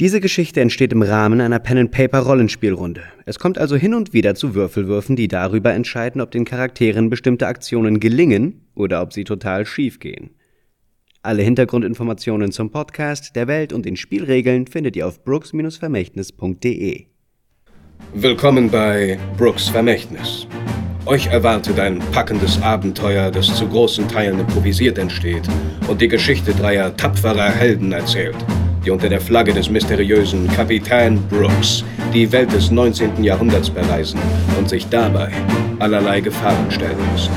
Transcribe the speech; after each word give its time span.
Diese 0.00 0.20
Geschichte 0.20 0.60
entsteht 0.60 0.92
im 0.92 1.02
Rahmen 1.02 1.40
einer 1.40 1.58
Pen-and-Paper-Rollenspielrunde. 1.58 3.02
Es 3.26 3.40
kommt 3.40 3.58
also 3.58 3.74
hin 3.74 3.94
und 3.94 4.12
wieder 4.12 4.36
zu 4.36 4.54
Würfelwürfen, 4.54 5.16
die 5.16 5.26
darüber 5.26 5.74
entscheiden, 5.74 6.20
ob 6.20 6.30
den 6.30 6.44
Charakteren 6.44 7.10
bestimmte 7.10 7.48
Aktionen 7.48 7.98
gelingen 7.98 8.68
oder 8.76 9.02
ob 9.02 9.12
sie 9.12 9.24
total 9.24 9.66
schief 9.66 9.98
gehen. 9.98 10.30
Alle 11.22 11.42
Hintergrundinformationen 11.42 12.52
zum 12.52 12.70
Podcast, 12.70 13.34
der 13.34 13.48
Welt 13.48 13.72
und 13.72 13.86
den 13.86 13.96
Spielregeln 13.96 14.68
findet 14.68 14.94
ihr 14.94 15.04
auf 15.04 15.24
brooks-vermächtnis.de. 15.24 17.06
Willkommen 18.14 18.70
bei 18.70 19.18
Brooks 19.36 19.68
Vermächtnis. 19.68 20.46
Euch 21.08 21.26
erwartet 21.26 21.80
ein 21.80 22.00
packendes 22.12 22.60
Abenteuer, 22.62 23.30
das 23.30 23.46
zu 23.54 23.66
großen 23.66 24.06
Teilen 24.08 24.40
improvisiert 24.40 24.98
entsteht 24.98 25.48
und 25.88 26.00
die 26.00 26.08
Geschichte 26.08 26.52
dreier 26.52 26.94
tapferer 26.96 27.50
Helden 27.50 27.92
erzählt 27.92 28.36
die 28.84 28.90
unter 28.90 29.08
der 29.08 29.20
Flagge 29.20 29.52
des 29.52 29.68
mysteriösen 29.68 30.48
Kapitän 30.48 31.20
Brooks 31.28 31.84
die 32.14 32.30
Welt 32.32 32.52
des 32.52 32.70
19. 32.70 33.22
Jahrhunderts 33.22 33.68
bereisen 33.68 34.18
und 34.58 34.68
sich 34.68 34.88
dabei 34.88 35.30
allerlei 35.78 36.20
Gefahren 36.20 36.70
stellen 36.70 36.96
müssen. 37.12 37.32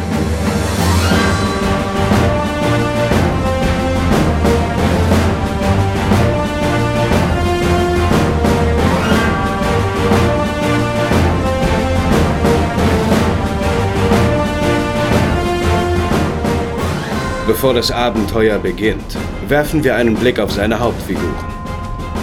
Bevor 17.61 17.75
das 17.75 17.91
Abenteuer 17.91 18.57
beginnt, 18.57 19.15
werfen 19.47 19.83
wir 19.83 19.95
einen 19.95 20.15
Blick 20.15 20.39
auf 20.39 20.51
seine 20.51 20.79
Hauptfiguren. 20.79 21.45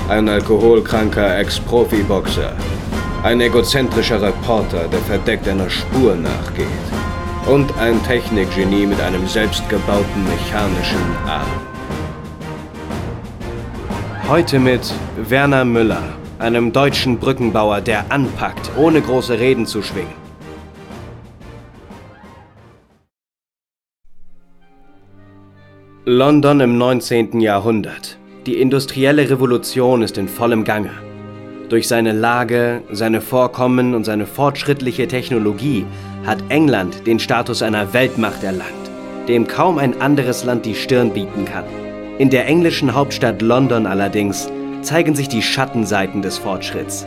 Ein 0.09 0.29
alkoholkranker 0.29 1.39
Ex-Profi-Boxer, 1.39 2.57
ein 3.23 3.41
egozentrischer 3.41 4.21
Reporter, 4.21 4.89
der 4.89 4.99
verdeckt 4.99 5.47
einer 5.47 5.71
Spur 5.71 6.17
nachgeht 6.17 6.67
und 7.47 7.73
ein 7.79 8.03
Technikgenie 8.03 8.85
mit 8.85 9.01
einem 9.01 9.29
selbstgebauten 9.29 10.25
mechanischen 10.25 10.99
Arm. 11.25 11.47
Heute 14.29 14.59
mit 14.59 14.93
Werner 15.17 15.65
Müller, 15.65 16.03
einem 16.41 16.73
deutschen 16.73 17.17
Brückenbauer, 17.21 17.81
der 17.81 18.11
anpackt, 18.11 18.73
ohne 18.77 19.01
große 19.01 19.39
Reden 19.39 19.67
zu 19.67 19.85
schwingen. 19.85 20.18
London 26.11 26.61
im 26.61 26.79
19. 26.79 27.39
Jahrhundert. 27.39 28.17
Die 28.47 28.63
industrielle 28.63 29.29
Revolution 29.29 30.01
ist 30.01 30.17
in 30.17 30.27
vollem 30.27 30.65
Gange. 30.65 30.93
Durch 31.69 31.87
seine 31.87 32.13
Lage, 32.13 32.81
seine 32.91 33.21
Vorkommen 33.21 33.95
und 33.95 34.05
seine 34.05 34.25
fortschrittliche 34.25 35.07
Technologie 35.07 35.85
hat 36.25 36.39
England 36.49 37.07
den 37.07 37.19
Status 37.19 37.61
einer 37.61 37.93
Weltmacht 37.93 38.43
erlangt, 38.43 38.73
dem 39.29 39.47
kaum 39.47 39.77
ein 39.77 40.01
anderes 40.01 40.45
Land 40.45 40.65
die 40.65 40.77
Stirn 40.77 41.13
bieten 41.13 41.45
kann. 41.45 41.65
In 42.17 42.31
der 42.31 42.47
englischen 42.47 42.95
Hauptstadt 42.95 43.43
London 43.43 43.85
allerdings 43.85 44.51
zeigen 44.81 45.15
sich 45.15 45.29
die 45.29 45.43
Schattenseiten 45.43 46.23
des 46.23 46.39
Fortschritts. 46.39 47.07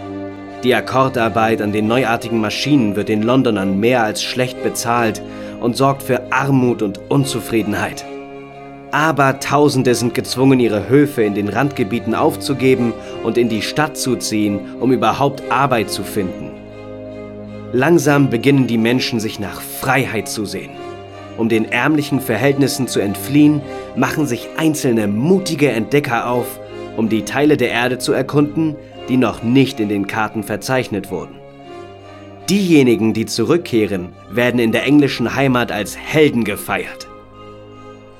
Die 0.64 0.76
Akkordarbeit 0.76 1.64
an 1.64 1.72
den 1.72 1.88
neuartigen 1.88 2.40
Maschinen 2.40 2.96
wird 2.96 3.10
den 3.10 3.24
Londonern 3.24 3.80
mehr 3.80 4.04
als 4.04 4.22
schlecht 4.22 4.62
bezahlt 4.62 5.24
und 5.60 5.76
sorgt 5.76 6.04
für 6.04 6.32
Armut 6.32 6.84
und 6.84 7.00
Unzufriedenheit. 7.10 8.06
Abertausende 8.92 9.96
sind 9.96 10.14
gezwungen, 10.14 10.60
ihre 10.60 10.90
Höfe 10.90 11.24
in 11.24 11.34
den 11.34 11.48
Randgebieten 11.48 12.14
aufzugeben 12.14 12.94
und 13.24 13.38
in 13.38 13.48
die 13.48 13.62
Stadt 13.62 13.98
zu 13.98 14.18
ziehen, 14.18 14.60
um 14.80 14.92
überhaupt 14.92 15.44
Arbeit 15.50 15.90
zu 15.90 16.04
finden. 16.04 16.52
Langsam 17.74 18.30
beginnen 18.30 18.68
die 18.68 18.78
Menschen 18.78 19.22
sich 19.22 19.40
nach 19.40 19.62
Freiheit 19.62 20.28
zu 20.28 20.46
sehen. 20.46 20.72
Um 21.38 21.48
den 21.48 21.72
ärmlichen 21.72 22.20
Verhältnissen 22.20 22.88
zu 22.88 23.00
entfliehen, 23.00 23.62
machen 23.96 24.28
sich 24.28 24.50
einzelne 24.58 25.08
mutige 25.08 25.70
Entdecker 25.70 26.30
auf, 26.30 26.60
um 26.98 27.08
die 27.08 27.24
Teile 27.24 27.56
der 27.56 27.72
Erde 27.72 27.98
zu 27.98 28.12
erkunden, 28.12 28.76
die 29.08 29.16
noch 29.16 29.42
nicht 29.42 29.80
in 29.80 29.88
den 29.88 30.08
Karten 30.08 30.44
verzeichnet 30.44 31.10
wurden. 31.10 31.36
Diejenigen, 32.50 33.14
die 33.14 33.26
zurückkehren, 33.26 34.10
werden 34.30 34.60
in 34.60 34.74
der 34.74 34.84
englischen 34.84 35.34
Heimat 35.36 35.72
als 35.72 35.98
Helden 35.98 36.44
gefeiert. 36.44 37.08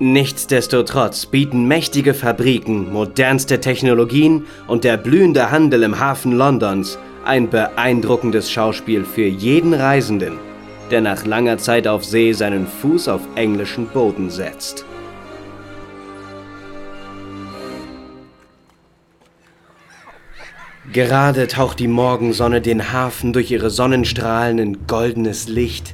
Nichtsdestotrotz 0.04 1.28
bieten 1.28 1.68
mächtige 1.68 2.16
Fabriken, 2.16 2.92
modernste 2.92 3.62
Technologien 3.62 4.48
und 4.66 4.84
der 4.84 4.98
blühende 4.98 5.52
Handel 5.52 5.84
im 5.84 6.00
Hafen 6.00 6.32
Londons 6.32 6.98
ein 7.24 7.52
beeindruckendes 7.52 8.50
Schauspiel 8.50 9.06
für 9.06 9.28
jeden 9.28 9.76
Reisenden, 9.76 10.40
der 10.90 11.02
nach 11.02 11.28
langer 11.28 11.60
Zeit 11.60 11.88
auf 11.88 12.04
See 12.04 12.34
seinen 12.34 12.66
Fuß 12.66 13.10
auf 13.10 13.22
englischen 13.36 13.86
Boden 13.90 14.32
setzt. 14.32 14.86
Gerade 20.92 21.46
taucht 21.46 21.78
die 21.78 21.88
Morgensonne 21.88 22.60
den 22.60 22.92
Hafen 22.92 23.34
durch 23.34 23.52
ihre 23.52 23.70
Sonnenstrahlen 23.70 24.58
in 24.58 24.88
goldenes 24.88 25.48
Licht, 25.48 25.94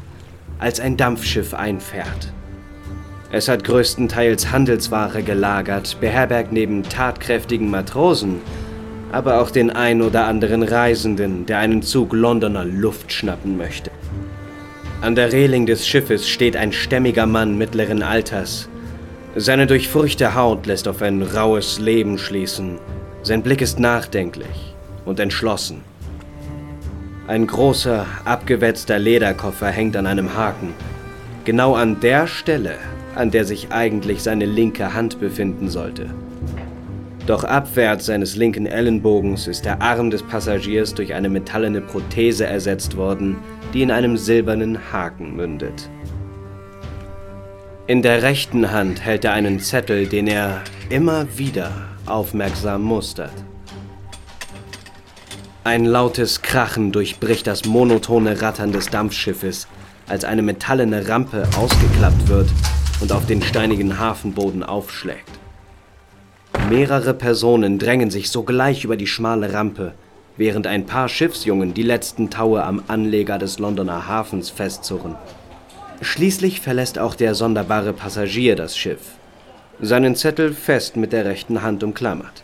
als 0.59 0.79
ein 0.79 0.95
Dampfschiff 0.95 1.53
einfährt. 1.53 2.31
Es 3.29 3.49
hat 3.49 3.65
größtenteils 3.65 4.51
Handelsware 4.51 5.21
gelagert, 5.21 5.97
beherbergt 5.99 6.53
neben 6.53 6.83
tatkräftigen 6.83 7.69
Matrosen, 7.69 8.41
aber 9.11 9.41
auch 9.41 9.51
den 9.51 9.69
ein 9.69 10.01
oder 10.01 10.25
anderen 10.27 10.63
Reisenden, 10.63 11.45
der 11.45 11.59
einen 11.59 11.81
Zug 11.81 12.13
Londoner 12.13 12.63
Luft 12.63 13.11
schnappen 13.11 13.57
möchte. 13.57 13.91
An 15.01 15.15
der 15.15 15.33
Reling 15.33 15.65
des 15.65 15.85
Schiffes 15.85 16.27
steht 16.27 16.55
ein 16.55 16.71
stämmiger 16.71 17.25
Mann 17.25 17.57
mittleren 17.57 18.01
Alters. 18.01 18.69
Seine 19.35 19.67
durchfurchte 19.67 20.33
Haut 20.33 20.65
lässt 20.65 20.87
auf 20.87 21.01
ein 21.01 21.21
raues 21.21 21.79
Leben 21.79 22.17
schließen. 22.17 22.79
Sein 23.23 23.43
Blick 23.43 23.61
ist 23.61 23.77
nachdenklich 23.77 24.73
und 25.05 25.19
entschlossen. 25.19 25.81
Ein 27.27 27.45
großer, 27.45 28.05
abgewetzter 28.23 28.97
Lederkoffer 28.99 29.67
hängt 29.67 29.97
an 29.97 30.07
einem 30.07 30.33
Haken. 30.33 30.73
Genau 31.43 31.75
an 31.75 31.99
der 31.99 32.25
Stelle, 32.25 32.75
an 33.17 33.31
der 33.31 33.45
sich 33.45 33.71
eigentlich 33.71 34.21
seine 34.21 34.45
linke 34.45 34.93
Hand 34.93 35.19
befinden 35.19 35.69
sollte. 35.69 36.09
Doch 37.25 37.43
abwärts 37.43 38.05
seines 38.05 38.37
linken 38.37 38.65
Ellenbogens 38.65 39.47
ist 39.47 39.65
der 39.65 39.81
Arm 39.81 40.11
des 40.11 40.23
Passagiers 40.23 40.93
durch 40.93 41.13
eine 41.13 41.27
metallene 41.27 41.81
Prothese 41.81 42.45
ersetzt 42.45 42.95
worden, 42.95 43.35
die 43.73 43.81
in 43.81 43.91
einem 43.91 44.15
silbernen 44.15 44.93
Haken 44.93 45.35
mündet. 45.35 45.89
In 47.85 48.01
der 48.01 48.21
rechten 48.21 48.71
Hand 48.71 49.03
hält 49.03 49.25
er 49.25 49.33
einen 49.33 49.59
Zettel, 49.59 50.07
den 50.07 50.27
er 50.27 50.61
immer 50.89 51.25
wieder 51.37 51.71
aufmerksam 52.05 52.83
mustert. 52.83 53.33
Ein 55.65 55.83
lautes 55.83 56.41
Krachen 56.41 56.93
durchbricht 56.93 57.45
das 57.45 57.65
monotone 57.65 58.41
Rattern 58.41 58.71
des 58.71 58.87
Dampfschiffes, 58.87 59.67
als 60.07 60.23
eine 60.23 60.41
metallene 60.41 61.09
Rampe 61.09 61.45
ausgeklappt 61.57 62.29
wird 62.29 62.47
und 63.01 63.11
auf 63.11 63.25
den 63.25 63.41
steinigen 63.41 63.99
Hafenboden 63.99 64.63
aufschlägt. 64.63 65.39
Mehrere 66.69 67.13
Personen 67.13 67.79
drängen 67.79 68.09
sich 68.09 68.29
sogleich 68.29 68.83
über 68.83 68.97
die 68.97 69.07
schmale 69.07 69.53
Rampe, 69.53 69.93
während 70.35 70.67
ein 70.67 70.85
paar 70.85 71.07
Schiffsjungen 71.07 71.73
die 71.73 71.83
letzten 71.83 72.29
Taue 72.29 72.63
am 72.63 72.83
Anleger 72.87 73.37
des 73.37 73.59
Londoner 73.59 74.07
Hafens 74.07 74.49
festzurren. 74.49 75.15
Schließlich 76.01 76.61
verlässt 76.61 76.99
auch 76.99 77.15
der 77.15 77.35
sonderbare 77.35 77.93
Passagier 77.93 78.55
das 78.55 78.77
Schiff, 78.77 79.01
seinen 79.79 80.15
Zettel 80.15 80.53
fest 80.53 80.95
mit 80.95 81.13
der 81.13 81.25
rechten 81.25 81.61
Hand 81.61 81.83
umklammert. 81.83 82.43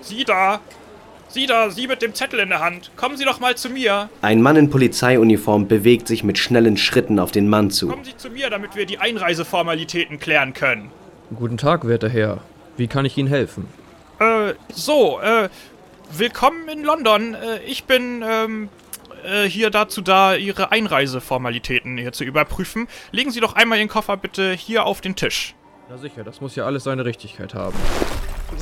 Sie 0.00 0.24
da! 0.24 0.60
Sie 1.34 1.46
da, 1.46 1.68
Sie 1.68 1.88
mit 1.88 2.00
dem 2.00 2.14
Zettel 2.14 2.38
in 2.38 2.48
der 2.48 2.60
Hand. 2.60 2.92
Kommen 2.96 3.16
Sie 3.16 3.24
doch 3.24 3.40
mal 3.40 3.56
zu 3.56 3.68
mir. 3.68 4.08
Ein 4.22 4.40
Mann 4.40 4.54
in 4.54 4.70
Polizeiuniform 4.70 5.66
bewegt 5.66 6.06
sich 6.06 6.22
mit 6.22 6.38
schnellen 6.38 6.76
Schritten 6.76 7.18
auf 7.18 7.32
den 7.32 7.48
Mann 7.48 7.72
zu. 7.72 7.88
Kommen 7.88 8.04
Sie 8.04 8.16
zu 8.16 8.30
mir, 8.30 8.50
damit 8.50 8.76
wir 8.76 8.86
die 8.86 8.98
Einreiseformalitäten 8.98 10.20
klären 10.20 10.54
können. 10.54 10.92
Guten 11.34 11.58
Tag, 11.58 11.88
werter 11.88 12.08
Herr. 12.08 12.38
Wie 12.76 12.86
kann 12.86 13.04
ich 13.04 13.18
Ihnen 13.18 13.28
helfen? 13.28 13.66
Äh, 14.20 14.54
so, 14.72 15.18
äh, 15.20 15.48
willkommen 16.16 16.68
in 16.68 16.84
London. 16.84 17.34
Äh, 17.34 17.64
ich 17.66 17.82
bin, 17.82 18.24
ähm, 18.24 18.68
äh, 19.24 19.48
hier 19.48 19.70
dazu 19.70 20.02
da, 20.02 20.36
Ihre 20.36 20.70
Einreiseformalitäten 20.70 21.98
hier 21.98 22.12
zu 22.12 22.22
überprüfen. 22.22 22.86
Legen 23.10 23.32
Sie 23.32 23.40
doch 23.40 23.54
einmal 23.54 23.78
Ihren 23.78 23.88
Koffer 23.88 24.16
bitte 24.16 24.52
hier 24.52 24.86
auf 24.86 25.00
den 25.00 25.16
Tisch. 25.16 25.56
Na 25.90 25.98
sicher, 25.98 26.22
das 26.22 26.40
muss 26.40 26.54
ja 26.54 26.64
alles 26.64 26.84
seine 26.84 27.04
Richtigkeit 27.04 27.54
haben. 27.54 27.76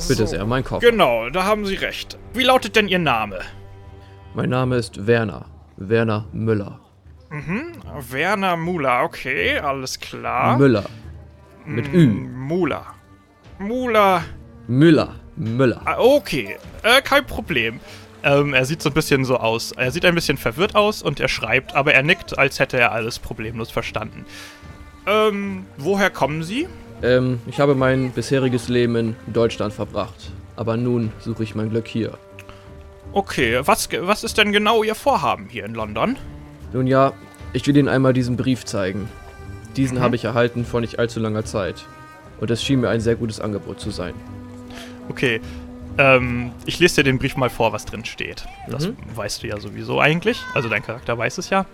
Bitte 0.07 0.27
sehr, 0.27 0.45
mein 0.45 0.63
Koffer. 0.63 0.89
Genau, 0.89 1.29
da 1.29 1.43
haben 1.43 1.65
Sie 1.65 1.75
recht. 1.75 2.17
Wie 2.33 2.43
lautet 2.43 2.75
denn 2.75 2.87
Ihr 2.87 2.99
Name? 2.99 3.39
Mein 4.33 4.49
Name 4.49 4.77
ist 4.77 5.05
Werner. 5.07 5.45
Werner 5.77 6.25
Müller. 6.33 6.79
Mhm, 7.29 7.73
Werner 8.11 8.57
Müller, 8.57 9.03
okay, 9.03 9.57
alles 9.57 9.99
klar. 9.99 10.57
Müller. 10.57 10.85
Mit 11.65 11.91
Ü. 11.93 12.07
Müller. 12.07 12.85
Müller. 13.59 14.23
Müller. 14.67 15.15
Müller. 15.35 15.81
Ah, 15.85 15.97
okay, 15.97 16.57
äh, 16.83 17.01
kein 17.01 17.25
Problem. 17.25 17.79
Ähm, 18.23 18.53
er 18.53 18.65
sieht 18.65 18.81
so 18.81 18.89
ein 18.89 18.93
bisschen 18.93 19.25
so 19.25 19.37
aus. 19.37 19.71
Er 19.73 19.91
sieht 19.91 20.05
ein 20.05 20.15
bisschen 20.15 20.37
verwirrt 20.37 20.75
aus 20.75 21.01
und 21.01 21.19
er 21.19 21.27
schreibt, 21.27 21.75
aber 21.75 21.93
er 21.93 22.03
nickt, 22.03 22.37
als 22.37 22.59
hätte 22.59 22.77
er 22.77 22.91
alles 22.91 23.19
problemlos 23.19 23.71
verstanden. 23.71 24.25
Ähm, 25.07 25.65
woher 25.77 26.09
kommen 26.09 26.43
Sie? 26.43 26.67
Ähm, 27.03 27.39
ich 27.47 27.59
habe 27.59 27.75
mein 27.75 28.11
bisheriges 28.11 28.69
Leben 28.69 28.95
in 28.95 29.15
Deutschland 29.27 29.73
verbracht. 29.73 30.31
Aber 30.55 30.77
nun 30.77 31.11
suche 31.19 31.43
ich 31.43 31.53
mein 31.55 31.69
Glück 31.69 31.87
hier. 31.87 32.17
Okay, 33.11 33.59
was, 33.65 33.89
was 34.01 34.23
ist 34.23 34.37
denn 34.37 34.51
genau 34.51 34.83
Ihr 34.83 34.95
Vorhaben 34.95 35.47
hier 35.49 35.65
in 35.65 35.73
London? 35.75 36.15
Nun 36.71 36.87
ja, 36.87 37.13
ich 37.51 37.67
will 37.67 37.77
Ihnen 37.77 37.89
einmal 37.89 38.13
diesen 38.13 38.37
Brief 38.37 38.65
zeigen. 38.65 39.07
Diesen 39.75 39.97
Mhm. 39.97 40.01
habe 40.01 40.15
ich 40.15 40.25
erhalten 40.25 40.65
vor 40.65 40.81
nicht 40.81 40.97
allzu 40.99 41.19
langer 41.19 41.45
Zeit. 41.45 41.83
Und 42.39 42.49
es 42.51 42.63
schien 42.63 42.81
mir 42.81 42.89
ein 42.89 43.01
sehr 43.01 43.15
gutes 43.15 43.39
Angebot 43.39 43.79
zu 43.79 43.91
sein. 43.91 44.13
Okay, 45.09 45.41
ähm, 45.97 46.51
ich 46.65 46.79
lese 46.79 46.95
dir 46.97 47.03
den 47.03 47.19
Brief 47.19 47.35
mal 47.35 47.49
vor, 47.49 47.73
was 47.73 47.85
drin 47.85 48.05
steht. 48.05 48.45
Das 48.67 48.87
Mhm. 48.87 48.97
weißt 49.15 49.43
du 49.43 49.47
ja 49.47 49.59
sowieso 49.59 49.99
eigentlich. 49.99 50.41
Also 50.53 50.69
dein 50.69 50.81
Charakter 50.83 51.17
weiß 51.17 51.37
es 51.37 51.49
ja. 51.49 51.65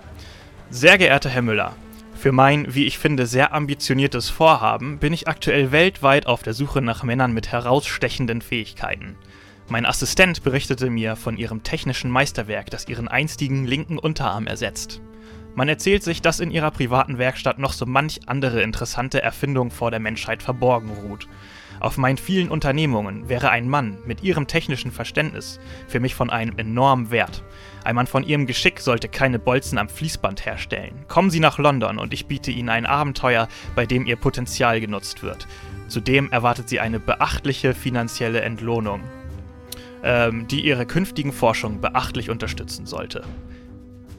Sehr 0.70 0.98
geehrter 0.98 1.30
Herr 1.30 1.42
Müller, 1.42 1.74
für 2.20 2.34
mein, 2.34 2.76
wie 2.76 2.86
ich 2.86 3.00
finde, 3.00 3.26
sehr 3.26 3.54
ambitioniertes 3.54 4.30
Vorhaben 4.30 5.00
bin 5.00 5.14
ich 5.14 5.30
aktuell 5.30 5.72
weltweit 5.72 6.28
auf 6.28 6.44
der 6.44 6.54
Suche 6.54 6.82
nach 6.82 7.02
Männern 7.02 7.32
mit 7.32 7.54
herausstechenden 7.54 8.42
Fähigkeiten. 8.42 9.16
Mein 9.70 9.86
Assistent 9.86 10.44
berichtete 10.44 10.90
mir 10.90 11.16
von 11.16 11.38
ihrem 11.38 11.64
technischen 11.64 12.12
Meisterwerk, 12.12 12.70
das 12.72 12.90
ihren 12.90 13.08
einstigen 13.08 13.66
linken 13.66 13.98
Unterarm 13.98 14.48
ersetzt. 14.48 15.00
Man 15.56 15.70
erzählt 15.70 16.04
sich, 16.04 16.22
dass 16.22 16.42
in 16.42 16.52
ihrer 16.52 16.72
privaten 16.72 17.20
Werkstatt 17.20 17.58
noch 17.58 17.72
so 17.72 17.86
manch 17.86 18.20
andere 18.26 18.64
interessante 18.64 19.22
Erfindung 19.22 19.72
vor 19.72 19.90
der 19.90 20.02
Menschheit 20.02 20.44
verborgen 20.44 20.90
ruht. 20.90 21.30
Auf 21.80 21.98
meinen 21.98 22.18
vielen 22.18 22.50
Unternehmungen 22.50 23.30
wäre 23.30 23.50
ein 23.50 23.70
Mann 23.70 23.98
mit 24.06 24.24
ihrem 24.24 24.48
technischen 24.48 24.92
Verständnis 24.92 25.60
für 25.88 26.00
mich 26.00 26.16
von 26.16 26.30
einem 26.30 26.58
enormen 26.58 27.12
Wert. 27.12 27.44
Ein 27.84 27.96
Mann 27.96 28.08
von 28.08 28.24
ihrem 28.24 28.48
Geschick 28.48 28.80
sollte 28.80 29.08
keine 29.08 29.40
Bolzen 29.40 29.78
am 29.78 29.88
Fließband 29.88 30.46
herstellen. 30.46 31.06
Kommen 31.08 31.30
Sie 31.30 31.40
nach 31.40 31.58
London 31.58 31.98
und 31.98 32.14
ich 32.14 32.26
biete 32.26 32.52
Ihnen 32.52 32.70
ein 32.70 32.86
Abenteuer, 32.86 33.48
bei 33.76 33.86
dem 33.86 34.06
Ihr 34.06 34.18
Potenzial 34.18 34.82
genutzt 34.82 35.24
wird. 35.24 35.48
Zudem 35.88 36.32
erwartet 36.32 36.70
Sie 36.70 36.80
eine 36.80 37.00
beachtliche 37.00 37.74
finanzielle 37.74 38.42
Entlohnung, 38.42 39.02
ähm, 40.04 40.48
die 40.48 40.66
Ihre 40.66 40.86
künftigen 40.86 41.32
Forschungen 41.32 41.82
beachtlich 41.82 42.30
unterstützen 42.30 42.86
sollte. 42.86 43.24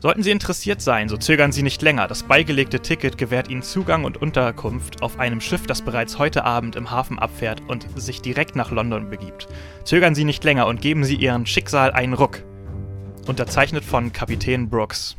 Sollten 0.03 0.23
Sie 0.23 0.31
interessiert 0.31 0.81
sein, 0.81 1.11
so 1.11 1.19
zögern 1.19 1.53
Sie 1.53 1.63
nicht 1.63 1.83
länger. 1.83 2.09
Das 2.09 2.23
beigelegte 2.23 2.81
Ticket 2.81 3.19
gewährt 3.19 3.51
Ihnen 3.51 3.63
Zugang 3.63 4.05
und 4.05 4.17
Unterkunft 4.17 5.03
auf 5.03 5.19
einem 5.19 5.43
Schiff, 5.43 5.67
das 5.67 5.83
bereits 5.83 6.19
heute 6.19 6.47
Abend 6.47 6.75
im 6.75 6.91
Hafen 6.91 7.19
abfährt 7.19 7.61
und 7.69 7.87
sich 8.01 8.23
direkt 8.23 8.57
nach 8.57 8.71
London 8.71 9.11
begibt. 9.11 9.47
Zögern 9.85 10.15
Sie 10.15 10.25
nicht 10.25 10.43
länger 10.43 10.67
und 10.69 10.81
geben 10.81 11.05
Sie 11.05 11.17
Ihrem 11.17 11.45
Schicksal 11.45 11.93
einen 11.93 12.15
Ruck. 12.15 12.43
Unterzeichnet 13.27 13.85
von 13.85 14.11
Kapitän 14.11 14.71
Brooks. 14.71 15.17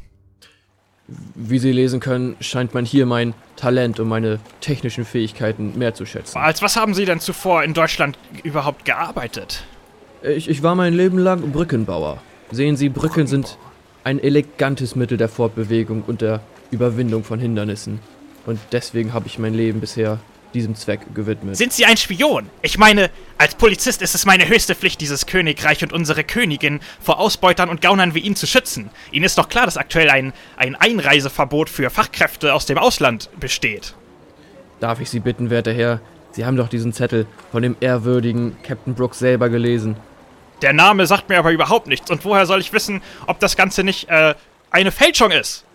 Wie 1.36 1.60
Sie 1.60 1.72
lesen 1.72 2.00
können, 2.00 2.36
scheint 2.39 2.74
man 2.74 2.84
hier 2.84 3.06
mein 3.06 3.36
Talent 3.57 4.00
und 4.00 4.07
meine 4.07 4.39
technischen 4.62 5.06
Fähigkeiten 5.06 5.77
mehr 5.77 5.94
zu 5.94 6.07
schätzen. 6.07 6.39
Als 6.39 6.63
was 6.63 6.75
haben 6.75 6.95
Sie 6.95 7.06
denn 7.06 7.19
zuvor 7.19 7.63
in 7.63 7.75
Deutschland 7.75 8.18
überhaupt 8.44 8.86
gearbeitet? 8.86 9.63
Ich, 10.24 10.50
ich 10.50 10.63
war 10.63 10.74
mein 10.74 10.95
Leben 10.95 11.19
lang 11.19 11.51
Brückenbauer. 11.51 12.19
Sehen 12.50 12.77
Sie, 12.77 12.89
Brücken 12.89 13.27
sind 13.27 13.60
ein 14.03 14.19
elegantes 14.19 14.95
Mittel 14.95 15.18
der 15.18 15.30
Fortbewegung 15.30 16.03
und 16.06 16.21
der 16.21 16.42
Überwindung 16.71 17.24
von 17.24 17.39
Hindernissen. 17.39 18.00
Und 18.45 18.59
deswegen 18.71 19.13
habe 19.13 19.27
ich 19.27 19.38
mein 19.38 19.53
Leben 19.53 19.80
bisher 19.80 20.19
diesem 20.53 20.75
Zweck 20.75 21.01
gewidmet. 21.13 21.56
Sind 21.56 21.71
Sie 21.71 21.86
ein 21.86 21.98
Spion? 21.98 22.50
Ich 22.62 22.77
meine, 22.77 23.09
als 23.38 23.56
Polizist 23.56 24.01
ist 24.01 24.15
es 24.15 24.25
meine 24.25 24.48
höchste 24.48 24.75
Pflicht, 24.75 25.00
dieses 25.00 25.25
Königreich 25.25 25.83
und 25.83 25.94
unsere 25.94 26.24
Königin 26.24 26.81
vor 27.00 27.19
Ausbeutern 27.19 27.69
und 27.69 27.81
Gaunern 27.81 28.13
wie 28.15 28.19
Ihnen 28.19 28.36
zu 28.36 28.48
schützen. 28.48 28.89
Ihnen 29.12 29.25
ist 29.25 29.38
doch 29.38 29.48
klar, 29.48 29.65
dass 29.65 29.77
aktuell 29.77 30.09
ein, 30.09 30.33
ein 30.57 30.75
Einreiseverbot 30.75 31.69
für 31.69 31.89
Fachkräfte 31.89 32.53
aus 32.53 32.65
dem 32.65 32.77
Ausland 32.77 33.30
besteht. 33.39 33.95
Darf 34.80 35.00
ich 35.00 35.09
Sie 35.09 35.19
bitten, 35.19 35.50
werter 35.50 35.74
Herr, 35.74 36.01
Sie 36.31 36.45
haben 36.45 36.57
doch 36.57 36.69
diesen 36.69 36.94
Zettel 36.94 37.27
von 37.51 37.62
dem 37.62 37.75
ehrwürdigen 37.80 38.56
Captain 38.63 38.94
Brooks 38.94 39.19
selber 39.19 39.50
gelesen. 39.50 39.95
Der 40.62 40.74
Name 40.74 41.08
sagt 41.08 41.30
mir 41.30 41.40
aber 41.40 41.52
überhaupt 41.52 41.88
nichts. 41.88 42.12
Und 42.12 42.24
woher 42.25 42.46
soll 42.46 42.60
ich 42.60 42.74
wissen, 42.74 43.02
ob 43.28 43.40
das 43.40 43.56
Ganze 43.56 43.84
nicht 43.84 44.10
äh, 44.10 44.36
eine 44.69 44.92
Fälschung 44.92 45.31
ist? 45.31 45.66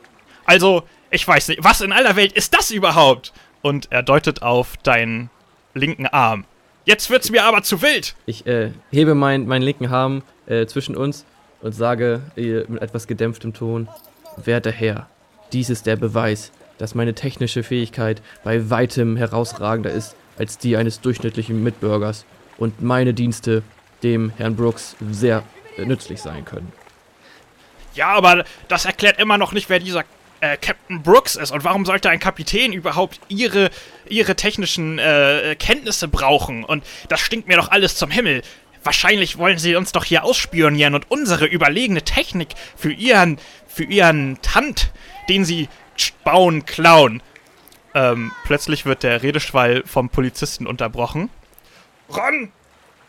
Also, 0.44 0.84
ich 1.10 1.26
weiß 1.26 1.48
nicht, 1.48 1.64
was 1.64 1.80
in 1.80 1.92
aller 1.92 2.16
Welt 2.16 2.32
ist 2.32 2.54
das 2.54 2.70
überhaupt? 2.70 3.32
Und 3.62 3.88
er 3.90 4.02
deutet 4.02 4.42
auf 4.42 4.76
deinen 4.78 5.30
linken 5.74 6.06
Arm. 6.06 6.44
Jetzt 6.84 7.10
wird's 7.10 7.30
mir 7.30 7.44
aber 7.44 7.62
zu 7.62 7.82
wild. 7.82 8.14
Ich 8.26 8.46
äh, 8.46 8.70
hebe 8.90 9.14
mein, 9.14 9.46
meinen 9.46 9.62
linken 9.62 9.86
Arm 9.86 10.22
äh, 10.46 10.66
zwischen 10.66 10.96
uns 10.96 11.24
und 11.60 11.72
sage 11.72 12.22
äh, 12.36 12.62
mit 12.68 12.80
etwas 12.80 13.08
gedämpftem 13.08 13.54
Ton, 13.54 13.88
werter 14.36 14.70
Herr, 14.70 15.08
dies 15.52 15.68
ist 15.68 15.86
der 15.86 15.96
Beweis, 15.96 16.52
dass 16.78 16.94
meine 16.94 17.14
technische 17.14 17.62
Fähigkeit 17.62 18.22
bei 18.44 18.70
weitem 18.70 19.16
herausragender 19.16 19.90
ist 19.90 20.14
als 20.38 20.58
die 20.58 20.76
eines 20.76 21.00
durchschnittlichen 21.00 21.62
Mitbürgers 21.62 22.24
und 22.58 22.82
meine 22.82 23.14
Dienste 23.14 23.62
dem 24.06 24.32
Herrn 24.36 24.56
Brooks 24.56 24.96
sehr 25.10 25.42
äh, 25.76 25.84
nützlich 25.84 26.20
sein 26.20 26.44
können. 26.44 26.72
Ja, 27.94 28.08
aber 28.08 28.44
das 28.68 28.84
erklärt 28.84 29.18
immer 29.18 29.38
noch 29.38 29.52
nicht, 29.52 29.68
wer 29.68 29.80
dieser 29.80 30.04
äh, 30.40 30.56
Captain 30.58 31.02
Brooks 31.02 31.34
ist 31.34 31.50
und 31.50 31.64
warum 31.64 31.84
sollte 31.84 32.10
ein 32.10 32.20
Kapitän 32.20 32.72
überhaupt 32.72 33.20
ihre, 33.28 33.70
ihre 34.08 34.36
technischen 34.36 34.98
äh, 34.98 35.56
Kenntnisse 35.58 36.06
brauchen? 36.08 36.64
Und 36.64 36.84
das 37.08 37.20
stinkt 37.20 37.48
mir 37.48 37.56
doch 37.56 37.70
alles 37.70 37.96
zum 37.96 38.10
Himmel. 38.10 38.42
Wahrscheinlich 38.84 39.38
wollen 39.38 39.58
sie 39.58 39.74
uns 39.74 39.90
doch 39.90 40.04
hier 40.04 40.22
ausspionieren 40.22 40.94
und 40.94 41.10
unsere 41.10 41.46
überlegene 41.46 42.02
Technik 42.02 42.50
für 42.76 42.92
ihren, 42.92 43.38
für 43.66 43.84
ihren 43.84 44.40
Tant, 44.42 44.92
den 45.28 45.44
sie 45.44 45.68
bauen, 46.22 46.64
klauen. 46.66 47.22
Ähm, 47.94 48.30
plötzlich 48.44 48.84
wird 48.86 49.02
der 49.02 49.22
Redeschwall 49.22 49.82
vom 49.86 50.10
Polizisten 50.10 50.66
unterbrochen. 50.66 51.30
Ron! 52.14 52.52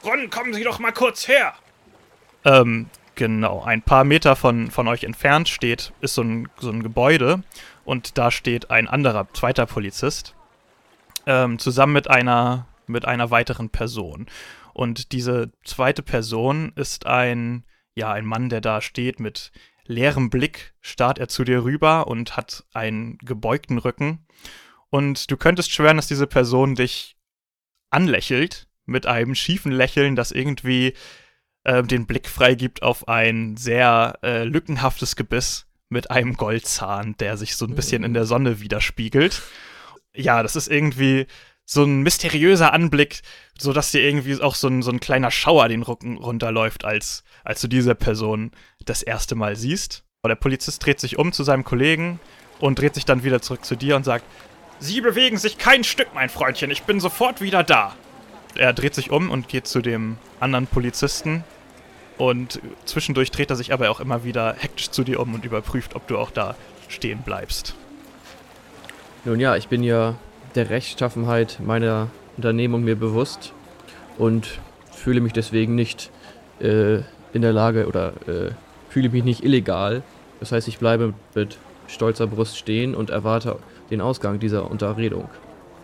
Ron, 0.03 0.29
kommen 0.29 0.53
Sie 0.53 0.63
doch 0.63 0.79
mal 0.79 0.91
kurz 0.91 1.27
her! 1.27 1.53
Ähm, 2.45 2.89
genau. 3.15 3.63
Ein 3.63 3.81
paar 3.81 4.03
Meter 4.03 4.35
von, 4.35 4.71
von 4.71 4.87
euch 4.87 5.03
entfernt 5.03 5.49
steht, 5.49 5.93
ist 6.01 6.15
so 6.15 6.21
ein, 6.21 6.47
so 6.59 6.69
ein 6.69 6.83
Gebäude 6.83 7.43
und 7.83 8.17
da 8.17 8.31
steht 8.31 8.71
ein 8.71 8.87
anderer, 8.87 9.27
zweiter 9.33 9.65
Polizist, 9.65 10.35
ähm, 11.25 11.59
zusammen 11.59 11.93
mit 11.93 12.09
einer, 12.09 12.67
mit 12.85 13.05
einer 13.05 13.31
weiteren 13.31 13.69
Person. 13.69 14.27
Und 14.73 15.11
diese 15.11 15.51
zweite 15.63 16.03
Person 16.03 16.71
ist 16.75 17.05
ein, 17.07 17.65
ja, 17.95 18.11
ein 18.11 18.25
Mann, 18.25 18.49
der 18.49 18.61
da 18.61 18.81
steht 18.81 19.19
mit 19.19 19.51
leerem 19.85 20.29
Blick, 20.29 20.73
starrt 20.81 21.17
er 21.17 21.27
zu 21.27 21.43
dir 21.43 21.63
rüber 21.63 22.07
und 22.07 22.37
hat 22.37 22.65
einen 22.73 23.17
gebeugten 23.19 23.77
Rücken. 23.77 24.25
Und 24.89 25.31
du 25.31 25.37
könntest 25.37 25.71
schwören, 25.71 25.97
dass 25.97 26.07
diese 26.07 26.27
Person 26.27 26.75
dich 26.75 27.17
anlächelt 27.89 28.66
mit 28.87 29.05
einem 29.05 29.35
schiefen 29.35 29.71
Lächeln, 29.71 30.15
das 30.15 30.31
irgendwie 30.31 30.93
äh, 31.63 31.83
den 31.83 32.07
Blick 32.07 32.27
freigibt 32.27 32.81
auf 32.81 33.07
ein 33.07 33.57
sehr 33.57 34.17
äh, 34.23 34.43
lückenhaftes 34.43 35.15
Gebiss 35.15 35.67
mit 35.89 36.11
einem 36.11 36.33
Goldzahn, 36.33 37.15
der 37.17 37.37
sich 37.37 37.55
so 37.55 37.65
ein 37.65 37.75
bisschen 37.75 38.03
in 38.03 38.13
der 38.13 38.25
Sonne 38.25 38.59
widerspiegelt. 38.59 39.41
Ja, 40.15 40.43
das 40.43 40.55
ist 40.55 40.67
irgendwie 40.67 41.27
so 41.65 41.83
ein 41.83 42.01
mysteriöser 42.01 42.73
Anblick, 42.73 43.21
so 43.57 43.73
dass 43.73 43.91
dir 43.91 44.01
irgendwie 44.01 44.41
auch 44.41 44.55
so 44.55 44.69
ein, 44.69 44.81
so 44.81 44.91
ein 44.91 44.99
kleiner 44.99 45.31
Schauer 45.31 45.67
den 45.67 45.83
Rücken 45.83 46.17
runterläuft, 46.17 46.85
als, 46.85 47.23
als 47.43 47.61
du 47.61 47.67
diese 47.67 47.93
Person 47.93 48.51
das 48.85 49.03
erste 49.03 49.35
Mal 49.35 49.55
siehst. 49.55 50.03
Aber 50.21 50.29
der 50.29 50.41
Polizist 50.41 50.85
dreht 50.85 50.99
sich 50.99 51.19
um 51.19 51.33
zu 51.33 51.43
seinem 51.43 51.63
Kollegen 51.63 52.19
und 52.59 52.79
dreht 52.79 52.95
sich 52.95 53.05
dann 53.05 53.23
wieder 53.23 53.41
zurück 53.41 53.65
zu 53.65 53.75
dir 53.75 53.95
und 53.95 54.03
sagt, 54.03 54.25
Sie 54.79 55.01
bewegen 55.01 55.37
sich 55.37 55.57
kein 55.57 55.83
Stück, 55.83 56.09
mein 56.13 56.29
Freundchen, 56.29 56.69
ich 56.69 56.83
bin 56.83 56.99
sofort 56.99 57.41
wieder 57.41 57.63
da. 57.63 57.95
Er 58.57 58.73
dreht 58.73 58.95
sich 58.95 59.11
um 59.11 59.29
und 59.29 59.47
geht 59.47 59.67
zu 59.67 59.81
dem 59.81 60.17
anderen 60.39 60.67
Polizisten 60.67 61.43
und 62.17 62.59
zwischendurch 62.85 63.31
dreht 63.31 63.49
er 63.49 63.55
sich 63.55 63.71
aber 63.73 63.89
auch 63.91 63.99
immer 63.99 64.23
wieder 64.23 64.55
hektisch 64.57 64.89
zu 64.89 65.03
dir 65.03 65.19
um 65.19 65.33
und 65.35 65.45
überprüft, 65.45 65.95
ob 65.95 66.07
du 66.07 66.17
auch 66.17 66.31
da 66.31 66.55
stehen 66.89 67.19
bleibst. 67.23 67.75
Nun 69.25 69.39
ja, 69.39 69.55
ich 69.55 69.67
bin 69.67 69.83
ja 69.83 70.15
der 70.55 70.69
Rechtschaffenheit 70.69 71.59
meiner 71.63 72.09
Unternehmung 72.37 72.83
mir 72.83 72.95
bewusst 72.95 73.53
und 74.17 74.59
fühle 74.91 75.21
mich 75.21 75.33
deswegen 75.33 75.75
nicht 75.75 76.09
äh, 76.59 76.97
in 77.33 77.41
der 77.41 77.53
Lage 77.53 77.87
oder 77.87 78.13
äh, 78.27 78.51
fühle 78.89 79.09
mich 79.09 79.23
nicht 79.23 79.43
illegal. 79.43 80.01
Das 80.39 80.51
heißt, 80.51 80.67
ich 80.67 80.79
bleibe 80.79 81.13
mit 81.35 81.57
stolzer 81.87 82.25
Brust 82.25 82.57
stehen 82.57 82.95
und 82.95 83.09
erwarte 83.09 83.59
den 83.91 84.01
Ausgang 84.01 84.39
dieser 84.39 84.69
Unterredung. 84.69 85.29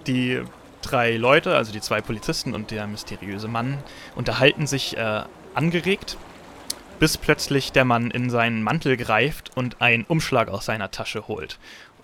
Die 0.07 0.41
drei 0.83 1.17
Leute, 1.17 1.55
also 1.55 1.71
die 1.71 1.81
zwei 1.81 2.01
Polizisten 2.01 2.53
und 2.53 2.71
der 2.71 2.85
mysteriöse 2.87 3.47
Mann, 3.47 3.77
unterhalten 4.15 4.67
sich 4.67 4.97
äh, 4.97 5.23
angeregt, 5.55 6.17
bis 6.99 7.17
plötzlich 7.17 7.71
der 7.71 7.85
Mann 7.85 8.11
in 8.11 8.29
seinen 8.29 8.63
Mantel 8.63 8.97
greift 8.97 9.51
und 9.55 9.81
einen 9.81 10.05
Umschlag 10.05 10.49
aus 10.49 10.65
seiner 10.65 10.91
Tasche 10.91 11.27
holt. 11.27 11.59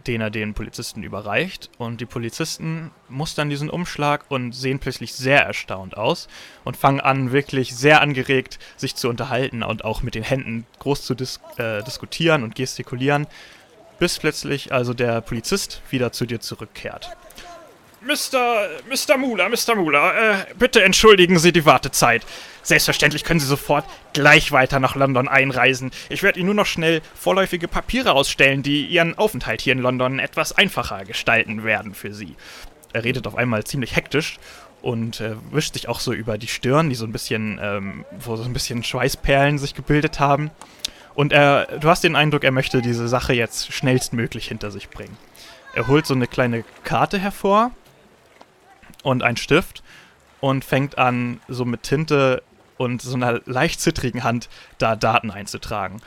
den 0.07 0.21
er 0.21 0.29
den 0.29 0.53
Polizisten 0.53 1.03
überreicht. 1.03 1.69
Und 1.77 1.99
die 1.99 2.05
Polizisten 2.05 2.91
mustern 3.09 3.49
diesen 3.49 3.69
Umschlag 3.69 4.25
und 4.29 4.53
sehen 4.53 4.79
plötzlich 4.79 5.13
sehr 5.13 5.45
erstaunt 5.45 5.97
aus 5.97 6.29
und 6.63 6.77
fangen 6.77 7.01
an, 7.01 7.31
wirklich 7.33 7.75
sehr 7.75 8.01
angeregt 8.01 8.59
sich 8.77 8.95
zu 8.95 9.09
unterhalten 9.09 9.61
und 9.61 9.83
auch 9.83 10.01
mit 10.01 10.15
den 10.15 10.23
Händen 10.23 10.65
groß 10.79 11.03
zu 11.03 11.15
dis 11.15 11.41
äh, 11.57 11.83
diskutieren 11.83 12.43
und 12.43 12.55
gestikulieren, 12.55 13.27
bis 13.99 14.19
plötzlich 14.19 14.71
also 14.71 14.93
der 14.93 15.21
Polizist 15.21 15.81
wieder 15.89 16.11
zu 16.11 16.25
dir 16.25 16.39
zurückkehrt. 16.39 17.09
Mr. 18.01 18.69
Mr. 18.89 19.17
Mula, 19.17 19.49
Mr. 19.49 19.75
Mula, 19.75 20.13
äh, 20.13 20.45
bitte 20.57 20.81
entschuldigen 20.81 21.37
Sie 21.37 21.51
die 21.51 21.65
Wartezeit. 21.65 22.25
Selbstverständlich 22.63 23.25
können 23.25 23.41
Sie 23.41 23.45
sofort 23.45 23.83
gleich 24.13 24.53
weiter 24.53 24.79
nach 24.79 24.95
London 24.95 25.27
einreisen. 25.27 25.91
Ich 26.07 26.23
werde 26.23 26.39
Ihnen 26.39 26.45
nur 26.45 26.55
noch 26.55 26.65
schnell 26.65 27.01
vorläufige 27.13 27.67
Papiere 27.67 28.13
ausstellen, 28.13 28.63
die 28.63 28.85
Ihren 28.85 29.17
Aufenthalt 29.17 29.59
hier 29.59 29.73
in 29.73 29.79
London 29.79 30.19
etwas 30.19 30.53
einfacher 30.53 31.03
gestalten 31.03 31.65
werden 31.65 31.93
für 31.93 32.13
Sie. 32.13 32.35
Er 32.93 33.03
redet 33.03 33.27
auf 33.27 33.35
einmal 33.35 33.65
ziemlich 33.65 33.97
hektisch 33.97 34.37
und 34.81 35.19
äh, 35.19 35.35
wischt 35.51 35.73
sich 35.73 35.89
auch 35.89 35.99
so 35.99 36.13
über 36.13 36.37
die 36.37 36.47
Stirn, 36.47 36.89
die 36.89 36.95
so 36.95 37.05
ein 37.05 37.11
bisschen, 37.11 37.59
ähm, 37.61 38.05
wo 38.17 38.37
so 38.37 38.43
ein 38.43 38.53
bisschen 38.53 38.83
Schweißperlen 38.83 39.57
sich 39.57 39.73
gebildet 39.73 40.21
haben. 40.21 40.51
Und 41.15 41.33
er, 41.33 41.65
du 41.79 41.89
hast 41.89 42.05
den 42.05 42.15
Eindruck, 42.15 42.45
er 42.45 42.51
möchte 42.51 42.81
diese 42.81 43.09
Sache 43.09 43.33
jetzt 43.33 43.73
schnellstmöglich 43.73 44.47
hinter 44.47 44.71
sich 44.71 44.89
bringen. 44.89 45.17
Er 45.73 45.87
holt 45.87 46.05
so 46.05 46.13
eine 46.13 46.27
kleine 46.27 46.63
Karte 46.83 47.19
hervor 47.19 47.71
und 49.03 49.23
einen 49.23 49.37
Stift 49.37 49.83
und 50.39 50.63
fängt 50.65 50.97
an, 50.97 51.39
so 51.47 51.65
mit 51.65 51.83
Tinte 51.83 52.43
und 52.77 53.01
so 53.01 53.15
einer 53.15 53.41
leicht 53.45 53.81
zittrigen 53.81 54.23
Hand 54.23 54.49
da 54.77 54.95
Daten 54.95 55.31
einzutragen. 55.31 56.01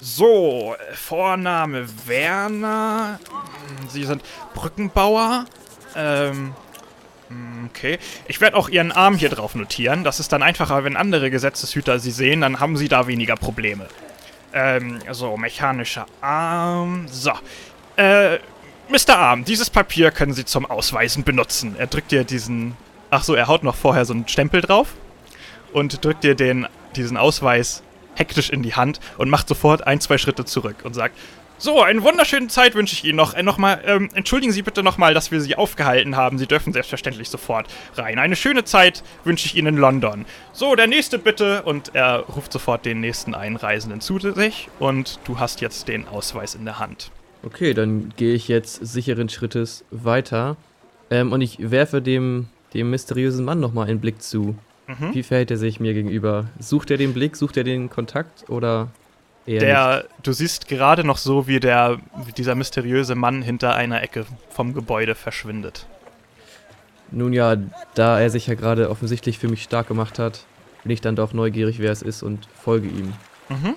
So, 0.00 0.76
Vorname 0.92 1.86
Werner. 2.06 3.18
Sie 3.88 4.04
sind 4.04 4.22
Brückenbauer. 4.54 5.46
Ähm, 5.96 6.54
okay. 7.66 7.98
Ich 8.28 8.40
werde 8.40 8.56
auch 8.56 8.68
Ihren 8.68 8.92
Arm 8.92 9.16
hier 9.16 9.30
drauf 9.30 9.54
notieren. 9.54 10.04
Das 10.04 10.20
ist 10.20 10.32
dann 10.32 10.42
einfacher, 10.42 10.84
wenn 10.84 10.96
andere 10.96 11.30
Gesetzeshüter 11.30 11.98
Sie 11.98 12.10
sehen, 12.10 12.42
dann 12.42 12.60
haben 12.60 12.76
Sie 12.76 12.88
da 12.88 13.06
weniger 13.06 13.36
Probleme. 13.36 13.88
Ähm, 14.52 15.00
so, 15.10 15.36
mechanischer 15.36 16.06
Arm. 16.20 17.06
So. 17.08 17.32
Äh, 17.96 18.38
Mr. 18.94 19.18
Arm, 19.18 19.44
dieses 19.44 19.70
Papier 19.70 20.12
können 20.12 20.34
Sie 20.34 20.44
zum 20.44 20.66
Ausweisen 20.66 21.24
benutzen. 21.24 21.74
Er 21.76 21.88
drückt 21.88 22.12
dir 22.12 22.22
diesen. 22.22 22.76
Ach 23.10 23.24
so, 23.24 23.34
er 23.34 23.48
haut 23.48 23.64
noch 23.64 23.74
vorher 23.74 24.04
so 24.04 24.14
einen 24.14 24.28
Stempel 24.28 24.60
drauf 24.60 24.86
und 25.72 26.04
drückt 26.04 26.22
dir 26.22 26.36
den, 26.36 26.68
diesen 26.94 27.16
Ausweis 27.16 27.82
hektisch 28.14 28.50
in 28.50 28.62
die 28.62 28.76
Hand 28.76 29.00
und 29.18 29.30
macht 29.30 29.48
sofort 29.48 29.84
ein, 29.84 30.00
zwei 30.00 30.16
Schritte 30.16 30.44
zurück 30.44 30.76
und 30.84 30.94
sagt: 30.94 31.18
So, 31.58 31.82
eine 31.82 32.04
wunderschöne 32.04 32.46
Zeit 32.46 32.76
wünsche 32.76 32.94
ich 32.94 33.04
Ihnen 33.04 33.16
noch. 33.16 33.34
Äh, 33.34 33.42
noch 33.42 33.58
mal, 33.58 33.82
ähm, 33.84 34.10
entschuldigen 34.14 34.52
Sie 34.52 34.62
bitte 34.62 34.84
nochmal, 34.84 35.12
dass 35.12 35.32
wir 35.32 35.40
Sie 35.40 35.56
aufgehalten 35.56 36.14
haben. 36.14 36.38
Sie 36.38 36.46
dürfen 36.46 36.72
selbstverständlich 36.72 37.28
sofort 37.28 37.66
rein. 37.96 38.20
Eine 38.20 38.36
schöne 38.36 38.62
Zeit 38.62 39.02
wünsche 39.24 39.46
ich 39.46 39.56
Ihnen 39.56 39.74
in 39.74 39.76
London. 39.76 40.24
So, 40.52 40.76
der 40.76 40.86
nächste 40.86 41.18
bitte. 41.18 41.64
Und 41.64 41.96
er 41.96 42.20
ruft 42.20 42.52
sofort 42.52 42.86
den 42.86 43.00
nächsten 43.00 43.34
Einreisenden 43.34 44.00
zu 44.00 44.20
sich 44.20 44.68
und 44.78 45.18
du 45.24 45.40
hast 45.40 45.60
jetzt 45.62 45.88
den 45.88 46.06
Ausweis 46.06 46.54
in 46.54 46.64
der 46.64 46.78
Hand. 46.78 47.10
Okay, 47.44 47.74
dann 47.74 48.12
gehe 48.16 48.34
ich 48.34 48.48
jetzt 48.48 48.84
sicheren 48.86 49.28
Schrittes 49.28 49.84
weiter. 49.90 50.56
Ähm, 51.10 51.32
und 51.32 51.40
ich 51.40 51.70
werfe 51.70 52.00
dem, 52.00 52.48
dem 52.72 52.90
mysteriösen 52.90 53.44
Mann 53.44 53.60
nochmal 53.60 53.88
einen 53.88 54.00
Blick 54.00 54.22
zu. 54.22 54.56
Mhm. 54.86 55.14
Wie 55.14 55.22
verhält 55.22 55.50
er 55.50 55.56
sich 55.56 55.80
mir 55.80 55.94
gegenüber? 55.94 56.46
Sucht 56.58 56.90
er 56.90 56.96
den 56.96 57.12
Blick, 57.14 57.36
sucht 57.36 57.56
er 57.56 57.64
den 57.64 57.90
Kontakt 57.90 58.48
oder 58.48 58.88
eher 59.46 59.54
nicht? 59.54 59.62
Der, 59.62 60.04
du 60.22 60.32
siehst 60.32 60.68
gerade 60.68 61.04
noch 61.04 61.18
so, 61.18 61.46
wie 61.46 61.60
der, 61.60 61.98
dieser 62.36 62.54
mysteriöse 62.54 63.14
Mann 63.14 63.42
hinter 63.42 63.74
einer 63.74 64.02
Ecke 64.02 64.26
vom 64.50 64.74
Gebäude 64.74 65.14
verschwindet. 65.14 65.86
Nun 67.10 67.32
ja, 67.32 67.56
da 67.94 68.20
er 68.20 68.30
sich 68.30 68.46
ja 68.46 68.54
gerade 68.54 68.90
offensichtlich 68.90 69.38
für 69.38 69.48
mich 69.48 69.62
stark 69.62 69.88
gemacht 69.88 70.18
hat, 70.18 70.44
bin 70.82 70.90
ich 70.90 71.00
dann 71.00 71.16
doch 71.16 71.32
neugierig, 71.32 71.78
wer 71.78 71.92
es 71.92 72.02
ist 72.02 72.22
und 72.22 72.48
folge 72.54 72.88
ihm. 72.88 73.12
Mhm. 73.48 73.76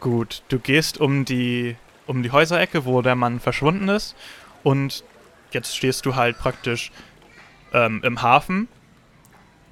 Gut, 0.00 0.42
du 0.48 0.58
gehst 0.58 1.00
um 1.00 1.24
die, 1.24 1.76
um 2.08 2.22
die 2.22 2.32
Häuserecke, 2.32 2.84
wo 2.84 3.02
der 3.02 3.14
Mann 3.14 3.38
verschwunden 3.38 3.88
ist. 3.88 4.16
Und 4.64 5.04
jetzt 5.52 5.76
stehst 5.76 6.06
du 6.06 6.16
halt 6.16 6.38
praktisch 6.38 6.90
ähm, 7.72 8.00
im 8.02 8.22
Hafen, 8.22 8.68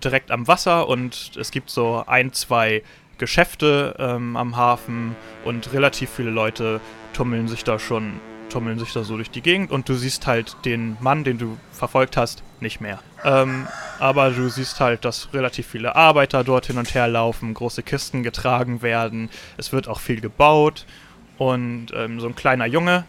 direkt 0.05 0.31
am 0.31 0.47
Wasser. 0.47 0.89
Und 0.89 1.33
es 1.37 1.51
gibt 1.51 1.71
so 1.71 2.05
ein, 2.07 2.33
zwei 2.33 2.83
Geschäfte 3.19 3.97
ähm, 3.99 4.37
am 4.37 4.57
Hafen. 4.57 5.17
Und 5.45 5.73
relativ 5.73 6.11
viele 6.11 6.31
Leute 6.31 6.81
tummeln 7.13 7.49
sich 7.49 7.65
da 7.65 7.79
schon, 7.79 8.21
tummeln 8.51 8.79
sich 8.79 8.93
da 8.93 9.03
so 9.03 9.17
durch 9.17 9.31
die 9.31 9.43
Gegend. 9.43 9.71
Und 9.71 9.89
du 9.89 9.95
siehst 9.95 10.27
halt 10.27 10.57
den 10.65 10.97
Mann, 11.01 11.25
den 11.25 11.39
du 11.39 11.57
verfolgt 11.73 12.17
hast, 12.17 12.43
nicht 12.61 12.81
mehr. 12.81 13.01
Ähm, 13.25 13.67
aber 13.99 14.31
du 14.31 14.49
siehst 14.49 14.79
halt, 14.81 15.05
dass 15.05 15.33
relativ 15.33 15.67
viele 15.67 15.97
Arbeiter 15.97 16.45
dort 16.45 16.67
hin 16.67 16.79
und 16.79 16.95
her 16.95 17.09
laufen, 17.09 17.55
große 17.55 17.83
Kisten 17.83 18.23
getragen 18.23 18.83
werden. 18.83 19.31
Es 19.57 19.73
wird 19.73 19.89
auch 19.89 20.01
viel 20.01 20.21
gebaut. 20.21 20.87
Und 21.39 21.89
ähm, 21.95 22.21
so 22.21 22.27
ein 22.27 22.35
kleiner 22.35 22.67
Junge 22.67 23.05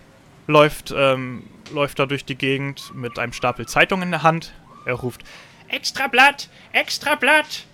läuft, 0.47 0.93
ähm, 0.95 1.43
läuft 1.71 1.99
da 1.99 2.05
durch 2.05 2.25
die 2.25 2.35
Gegend 2.35 2.93
mit 2.95 3.19
einem 3.19 3.33
Stapel 3.33 3.67
Zeitung 3.67 4.01
in 4.01 4.11
der 4.11 4.23
Hand. 4.23 4.53
Er 4.85 4.95
ruft: 4.95 5.23
Extra 5.69 6.07
Blatt! 6.07 6.49
Extra 6.73 7.15
Blatt! 7.15 7.65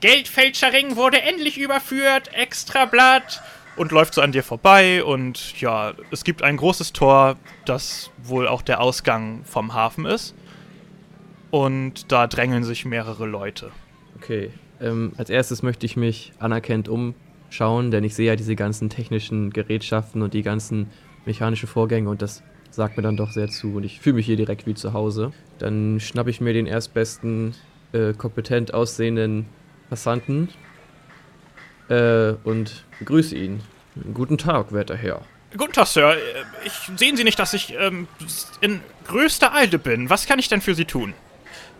Geldfälscherring 0.00 0.96
wurde 0.96 1.20
endlich 1.20 1.58
überführt! 1.58 2.32
Extra 2.34 2.86
Blatt! 2.86 3.42
Und 3.76 3.92
läuft 3.92 4.14
so 4.14 4.20
an 4.20 4.32
dir 4.32 4.42
vorbei 4.42 5.04
und 5.04 5.58
ja, 5.60 5.94
es 6.10 6.24
gibt 6.24 6.42
ein 6.42 6.56
großes 6.56 6.92
Tor, 6.92 7.36
das 7.64 8.10
wohl 8.22 8.48
auch 8.48 8.62
der 8.62 8.80
Ausgang 8.80 9.44
vom 9.44 9.74
Hafen 9.74 10.06
ist. 10.06 10.34
Und 11.50 12.12
da 12.12 12.26
drängeln 12.26 12.64
sich 12.64 12.84
mehrere 12.84 13.26
Leute. 13.26 13.70
Okay, 14.16 14.50
ähm, 14.80 15.12
als 15.16 15.30
erstes 15.30 15.62
möchte 15.62 15.86
ich 15.86 15.96
mich 15.96 16.32
anerkennt 16.38 16.88
umschauen, 17.50 17.90
denn 17.90 18.04
ich 18.04 18.14
sehe 18.14 18.28
ja 18.28 18.36
diese 18.36 18.54
ganzen 18.54 18.90
technischen 18.90 19.50
Gerätschaften 19.50 20.22
und 20.22 20.34
die 20.34 20.42
ganzen 20.42 20.88
mechanischen 21.26 21.66
Vorgänge 21.68 22.08
und 22.08 22.22
das 22.22 22.44
sagt 22.70 22.96
mir 22.96 23.02
dann 23.02 23.16
doch 23.16 23.32
sehr 23.32 23.48
zu 23.48 23.74
und 23.74 23.82
ich 23.82 23.98
fühle 24.00 24.14
mich 24.16 24.26
hier 24.26 24.36
direkt 24.36 24.66
wie 24.68 24.74
zu 24.74 24.92
Hause. 24.92 25.32
Dann 25.58 25.98
schnappe 25.98 26.30
ich 26.30 26.40
mir 26.40 26.52
den 26.52 26.66
erstbesten, 26.66 27.54
äh, 27.92 28.12
kompetent 28.12 28.72
aussehenden 28.72 29.46
Passanten 29.88 30.48
äh, 31.88 32.34
und 32.44 32.84
begrüße 33.00 33.36
ihn. 33.36 33.60
Guten 34.14 34.38
Tag, 34.38 34.72
werter 34.72 34.96
Herr. 34.96 35.22
Guten 35.56 35.72
Tag, 35.72 35.88
Sir. 35.88 36.12
Äh, 36.12 36.18
Ich, 36.64 36.72
sehen 36.96 37.16
Sie 37.16 37.24
nicht, 37.24 37.40
dass 37.40 37.52
ich 37.52 37.74
ähm, 37.76 38.06
in 38.60 38.80
größter 39.08 39.52
Eile 39.52 39.80
bin? 39.80 40.08
Was 40.08 40.26
kann 40.26 40.38
ich 40.38 40.46
denn 40.46 40.60
für 40.60 40.76
Sie 40.76 40.84
tun? 40.84 41.14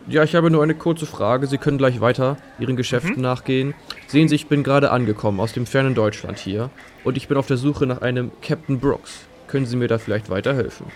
Ja, 0.07 0.23
ich 0.23 0.35
habe 0.35 0.49
nur 0.51 0.63
eine 0.63 0.75
kurze 0.75 1.05
Frage. 1.05 1.47
Sie 1.47 1.57
können 1.57 1.77
gleich 1.77 2.01
weiter 2.01 2.37
Ihren 2.59 2.75
Geschäften 2.75 3.21
nachgehen. 3.21 3.73
Sehen 4.07 4.27
Sie, 4.27 4.35
ich 4.35 4.47
bin 4.47 4.63
gerade 4.63 4.91
angekommen 4.91 5.39
aus 5.39 5.53
dem 5.53 5.65
fernen 5.65 5.93
Deutschland 5.95 6.39
hier 6.39 6.69
und 7.03 7.17
ich 7.17 7.27
bin 7.27 7.37
auf 7.37 7.47
der 7.47 7.57
Suche 7.57 7.85
nach 7.85 8.01
einem 8.01 8.31
Captain 8.41 8.79
Brooks. 8.79 9.21
Können 9.47 9.65
Sie 9.65 9.75
mir 9.77 9.87
da 9.87 9.97
vielleicht 9.99 10.29
weiterhelfen? 10.29 10.87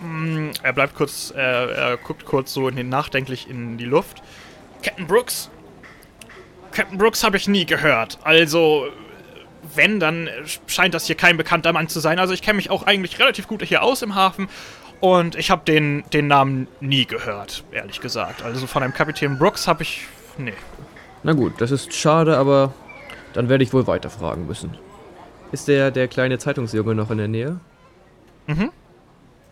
Hm, 0.00 0.50
Er 0.62 0.72
bleibt 0.72 0.94
kurz, 0.94 1.32
äh, 1.36 1.40
er 1.40 1.96
guckt 1.98 2.24
kurz 2.24 2.52
so 2.54 2.68
in 2.68 2.76
den, 2.76 2.88
nachdenklich 2.88 3.48
in 3.48 3.76
die 3.76 3.84
Luft. 3.84 4.22
Captain 4.82 5.06
Brooks? 5.06 5.50
Captain 6.72 6.96
Brooks 6.98 7.22
habe 7.22 7.36
ich 7.36 7.46
nie 7.46 7.66
gehört. 7.66 8.18
Also, 8.22 8.86
wenn, 9.74 10.00
dann 10.00 10.28
scheint 10.66 10.94
das 10.94 11.06
hier 11.06 11.16
kein 11.16 11.36
bekannter 11.36 11.72
Mann 11.72 11.88
zu 11.88 12.00
sein. 12.00 12.18
Also, 12.18 12.32
ich 12.32 12.40
kenne 12.42 12.56
mich 12.56 12.70
auch 12.70 12.84
eigentlich 12.86 13.18
relativ 13.18 13.46
gut 13.48 13.62
hier 13.64 13.82
aus 13.82 14.00
im 14.02 14.14
Hafen. 14.14 14.48
Und 15.00 15.34
ich 15.34 15.50
habe 15.50 15.62
den, 15.64 16.04
den 16.12 16.26
Namen 16.26 16.68
nie 16.80 17.06
gehört, 17.06 17.64
ehrlich 17.72 18.00
gesagt. 18.00 18.42
Also, 18.42 18.66
von 18.66 18.82
einem 18.82 18.92
Kapitän 18.92 19.38
Brooks 19.38 19.66
habe 19.66 19.82
ich. 19.82 20.06
Nee. 20.36 20.52
Na 21.22 21.32
gut, 21.32 21.54
das 21.58 21.70
ist 21.70 21.94
schade, 21.94 22.36
aber 22.36 22.74
dann 23.32 23.48
werde 23.48 23.64
ich 23.64 23.72
wohl 23.72 23.86
weiterfragen 23.86 24.46
müssen. 24.46 24.76
Ist 25.52 25.68
der, 25.68 25.90
der 25.90 26.06
kleine 26.08 26.38
Zeitungsjunge 26.38 26.94
noch 26.94 27.10
in 27.10 27.18
der 27.18 27.28
Nähe? 27.28 27.60
Mhm. 28.46 28.70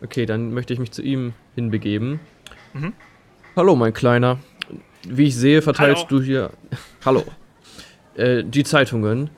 Okay, 0.02 0.26
dann 0.26 0.52
möchte 0.52 0.72
ich 0.72 0.78
mich 0.78 0.92
zu 0.92 1.02
ihm 1.02 1.32
hinbegeben. 1.54 2.20
Mhm. 2.72 2.92
Hallo, 3.56 3.74
mein 3.74 3.92
Kleiner. 3.92 4.38
Wie 5.02 5.26
ich 5.26 5.36
sehe, 5.36 5.62
verteilst 5.62 6.06
Hallo. 6.08 6.20
du 6.20 6.24
hier. 6.24 6.50
Hallo. 7.04 7.24
Äh, 8.14 8.44
die 8.44 8.64
Zeitungen. 8.64 9.30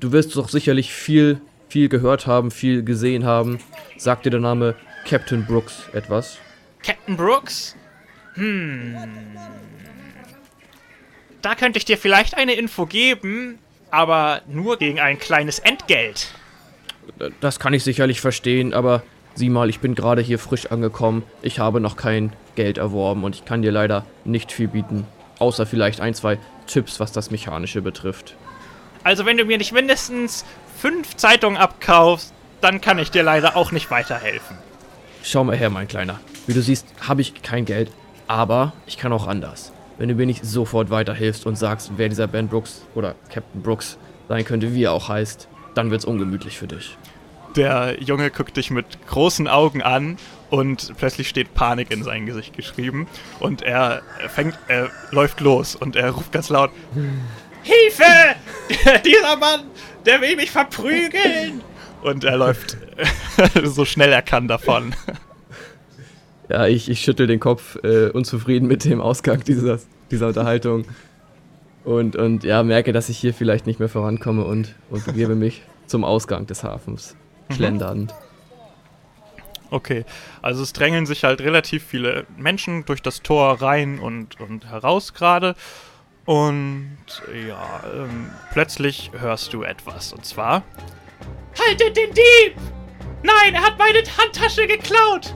Du 0.00 0.12
wirst 0.12 0.36
doch 0.36 0.48
sicherlich 0.48 0.92
viel, 0.92 1.40
viel 1.68 1.88
gehört 1.88 2.26
haben, 2.26 2.50
viel 2.50 2.82
gesehen 2.82 3.24
haben. 3.24 3.58
Sagt 3.96 4.26
dir 4.26 4.30
der 4.30 4.40
Name 4.40 4.74
Captain 5.04 5.44
Brooks 5.44 5.88
etwas? 5.92 6.38
Captain 6.82 7.16
Brooks? 7.16 7.76
Hm. 8.34 8.96
Da 11.42 11.54
könnte 11.54 11.78
ich 11.78 11.84
dir 11.84 11.98
vielleicht 11.98 12.36
eine 12.36 12.54
Info 12.54 12.86
geben, 12.86 13.58
aber 13.90 14.42
nur 14.48 14.78
gegen 14.78 14.98
ein 14.98 15.18
kleines 15.18 15.58
Entgelt. 15.58 16.28
Das 17.40 17.60
kann 17.60 17.74
ich 17.74 17.84
sicherlich 17.84 18.20
verstehen, 18.20 18.72
aber 18.72 19.02
sieh 19.34 19.50
mal, 19.50 19.68
ich 19.68 19.80
bin 19.80 19.94
gerade 19.94 20.22
hier 20.22 20.38
frisch 20.38 20.66
angekommen. 20.66 21.22
Ich 21.42 21.58
habe 21.58 21.80
noch 21.80 21.96
kein 21.96 22.32
Geld 22.54 22.78
erworben 22.78 23.24
und 23.24 23.34
ich 23.34 23.44
kann 23.44 23.62
dir 23.62 23.72
leider 23.72 24.06
nicht 24.24 24.52
viel 24.52 24.68
bieten. 24.68 25.06
Außer 25.38 25.66
vielleicht 25.66 26.00
ein, 26.00 26.14
zwei 26.14 26.38
Tipps, 26.66 26.98
was 26.98 27.12
das 27.12 27.30
Mechanische 27.30 27.82
betrifft. 27.82 28.36
Also 29.02 29.26
wenn 29.26 29.36
du 29.36 29.44
mir 29.44 29.58
nicht 29.58 29.72
mindestens 29.72 30.46
fünf 30.80 31.16
Zeitungen 31.16 31.58
abkaufst, 31.58 32.32
dann 32.62 32.80
kann 32.80 32.98
ich 32.98 33.10
dir 33.10 33.22
leider 33.22 33.56
auch 33.56 33.70
nicht 33.70 33.90
weiterhelfen. 33.90 34.56
Schau 35.26 35.42
mal 35.42 35.56
her, 35.56 35.70
mein 35.70 35.88
Kleiner. 35.88 36.20
Wie 36.46 36.52
du 36.52 36.60
siehst, 36.60 36.86
habe 37.00 37.22
ich 37.22 37.42
kein 37.42 37.64
Geld, 37.64 37.90
aber 38.26 38.74
ich 38.84 38.98
kann 38.98 39.10
auch 39.10 39.26
anders. 39.26 39.72
Wenn 39.96 40.10
du 40.10 40.14
mir 40.14 40.26
nicht 40.26 40.44
sofort 40.44 40.90
weiterhilfst 40.90 41.46
und 41.46 41.56
sagst, 41.56 41.92
wer 41.96 42.10
dieser 42.10 42.26
Ben 42.26 42.46
Brooks 42.46 42.82
oder 42.94 43.14
Captain 43.32 43.62
Brooks 43.62 43.96
sein 44.28 44.44
könnte, 44.44 44.74
wie 44.74 44.84
er 44.84 44.92
auch 44.92 45.08
heißt, 45.08 45.48
dann 45.74 45.90
wird's 45.90 46.04
ungemütlich 46.04 46.58
für 46.58 46.66
dich. 46.66 46.98
Der 47.56 48.02
Junge 48.02 48.30
guckt 48.30 48.58
dich 48.58 48.70
mit 48.70 48.84
großen 49.06 49.48
Augen 49.48 49.80
an 49.80 50.18
und 50.50 50.92
plötzlich 50.98 51.30
steht 51.30 51.54
Panik 51.54 51.90
in 51.90 52.02
sein 52.02 52.26
Gesicht 52.26 52.54
geschrieben 52.54 53.08
und 53.40 53.62
er 53.62 54.02
fängt, 54.28 54.58
er 54.68 54.90
läuft 55.10 55.40
los 55.40 55.74
und 55.74 55.96
er 55.96 56.10
ruft 56.10 56.32
ganz 56.32 56.50
laut: 56.50 56.70
Hilfe! 57.62 58.04
Dieser 59.06 59.36
Mann, 59.38 59.62
der 60.04 60.20
will 60.20 60.36
mich 60.36 60.50
verprügeln! 60.50 61.62
Und 62.04 62.22
er 62.22 62.36
läuft 62.36 62.76
so 63.64 63.86
schnell 63.86 64.12
er 64.12 64.20
kann 64.20 64.46
davon. 64.46 64.94
Ja, 66.50 66.66
ich, 66.66 66.90
ich 66.90 67.00
schüttel 67.00 67.26
den 67.26 67.40
Kopf, 67.40 67.82
äh, 67.82 68.10
unzufrieden 68.10 68.68
mit 68.68 68.84
dem 68.84 69.00
Ausgang 69.00 69.42
dieser, 69.42 69.78
dieser 70.10 70.26
Unterhaltung. 70.28 70.84
Und, 71.82 72.14
und 72.14 72.44
ja, 72.44 72.62
merke, 72.62 72.92
dass 72.92 73.08
ich 73.08 73.16
hier 73.16 73.32
vielleicht 73.32 73.66
nicht 73.66 73.80
mehr 73.80 73.88
vorankomme 73.88 74.44
und, 74.44 74.74
und 74.90 75.06
begebe 75.06 75.34
mich 75.34 75.62
zum 75.86 76.04
Ausgang 76.04 76.46
des 76.46 76.62
Hafens, 76.62 77.16
schlendernd. 77.50 78.14
Okay, 79.70 80.04
also 80.42 80.62
es 80.62 80.74
drängeln 80.74 81.06
sich 81.06 81.24
halt 81.24 81.40
relativ 81.40 81.84
viele 81.84 82.26
Menschen 82.36 82.84
durch 82.84 83.00
das 83.00 83.22
Tor 83.22 83.62
rein 83.62 83.98
und, 83.98 84.38
und 84.40 84.66
heraus 84.66 85.14
gerade. 85.14 85.54
Und 86.26 86.98
ja, 87.48 87.82
ähm, 87.94 88.30
plötzlich 88.52 89.10
hörst 89.18 89.54
du 89.54 89.62
etwas. 89.62 90.12
Und 90.12 90.26
zwar. 90.26 90.62
Haltet 91.58 91.96
den 91.96 92.10
Dieb! 92.14 92.56
Nein, 93.22 93.54
er 93.54 93.62
hat 93.62 93.78
meine 93.78 93.98
Handtasche 94.18 94.66
geklaut! 94.66 95.34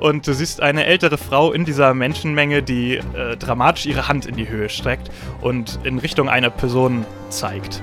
Und 0.00 0.26
du 0.26 0.32
siehst 0.32 0.62
eine 0.62 0.86
ältere 0.86 1.18
Frau 1.18 1.52
in 1.52 1.64
dieser 1.64 1.92
Menschenmenge, 1.92 2.62
die 2.62 2.96
äh, 2.96 3.36
dramatisch 3.36 3.86
ihre 3.86 4.08
Hand 4.08 4.24
in 4.24 4.34
die 4.34 4.48
Höhe 4.48 4.68
streckt 4.70 5.10
und 5.42 5.78
in 5.84 5.98
Richtung 5.98 6.28
einer 6.28 6.48
Person 6.48 7.04
zeigt. 7.28 7.82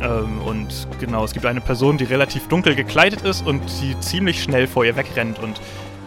Ähm, 0.00 0.40
und 0.42 0.86
genau, 1.00 1.24
es 1.24 1.32
gibt 1.32 1.44
eine 1.44 1.60
Person, 1.60 1.98
die 1.98 2.04
relativ 2.04 2.46
dunkel 2.48 2.74
gekleidet 2.74 3.22
ist 3.22 3.46
und 3.46 3.62
die 3.80 3.98
ziemlich 4.00 4.42
schnell 4.42 4.66
vor 4.66 4.84
ihr 4.84 4.96
wegrennt 4.96 5.38
und 5.40 5.60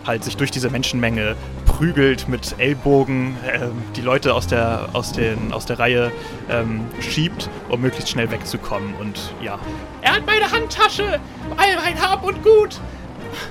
halt 0.06 0.24
sich 0.24 0.38
durch 0.38 0.52
diese 0.52 0.70
Menschenmenge 0.70 1.36
prügelt 1.66 2.28
mit 2.28 2.56
Ellbogen, 2.58 3.38
ähm, 3.52 3.72
die 3.96 4.02
Leute 4.02 4.34
aus 4.34 4.48
der, 4.48 4.90
aus 4.94 5.12
den, 5.12 5.54
aus 5.54 5.66
der 5.66 5.80
Reihe 5.80 6.12
ähm, 6.50 6.82
schiebt, 7.00 7.50
um 7.70 7.82
möglichst 7.82 8.10
schnell 8.10 8.30
wegzukommen. 8.32 8.94
Und 9.00 9.34
ja. 9.42 9.60
Er 10.02 10.16
hat 10.16 10.26
meine 10.26 10.52
Handtasche! 10.52 11.20
All 11.58 11.76
mein 11.84 12.02
Hab 12.02 12.24
und 12.24 12.44
Gut! 12.44 12.80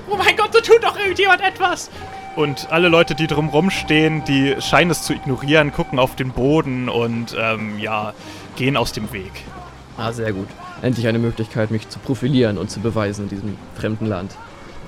Oh 0.09 0.17
mein 0.17 0.35
Gott, 0.35 0.53
so 0.53 0.59
tut 0.59 0.83
doch 0.83 0.97
irgendjemand 0.97 1.41
etwas! 1.41 1.89
Und 2.35 2.71
alle 2.71 2.89
Leute, 2.89 3.15
die 3.15 3.27
drumrum 3.27 3.69
stehen, 3.69 4.23
die 4.23 4.55
scheinen 4.59 4.91
es 4.91 5.03
zu 5.03 5.13
ignorieren, 5.13 5.73
gucken 5.73 5.99
auf 5.99 6.15
den 6.15 6.31
Boden 6.31 6.87
und 6.87 7.35
ähm, 7.37 7.79
ja, 7.79 8.13
gehen 8.55 8.77
aus 8.77 8.91
dem 8.91 9.11
Weg. 9.11 9.31
Ah, 9.97 10.13
sehr 10.13 10.31
gut. 10.31 10.47
Endlich 10.81 11.07
eine 11.07 11.19
Möglichkeit, 11.19 11.71
mich 11.71 11.89
zu 11.89 11.99
profilieren 11.99 12.57
und 12.57 12.69
zu 12.69 12.79
beweisen 12.79 13.23
in 13.23 13.29
diesem 13.29 13.57
fremden 13.75 14.05
Land. 14.05 14.35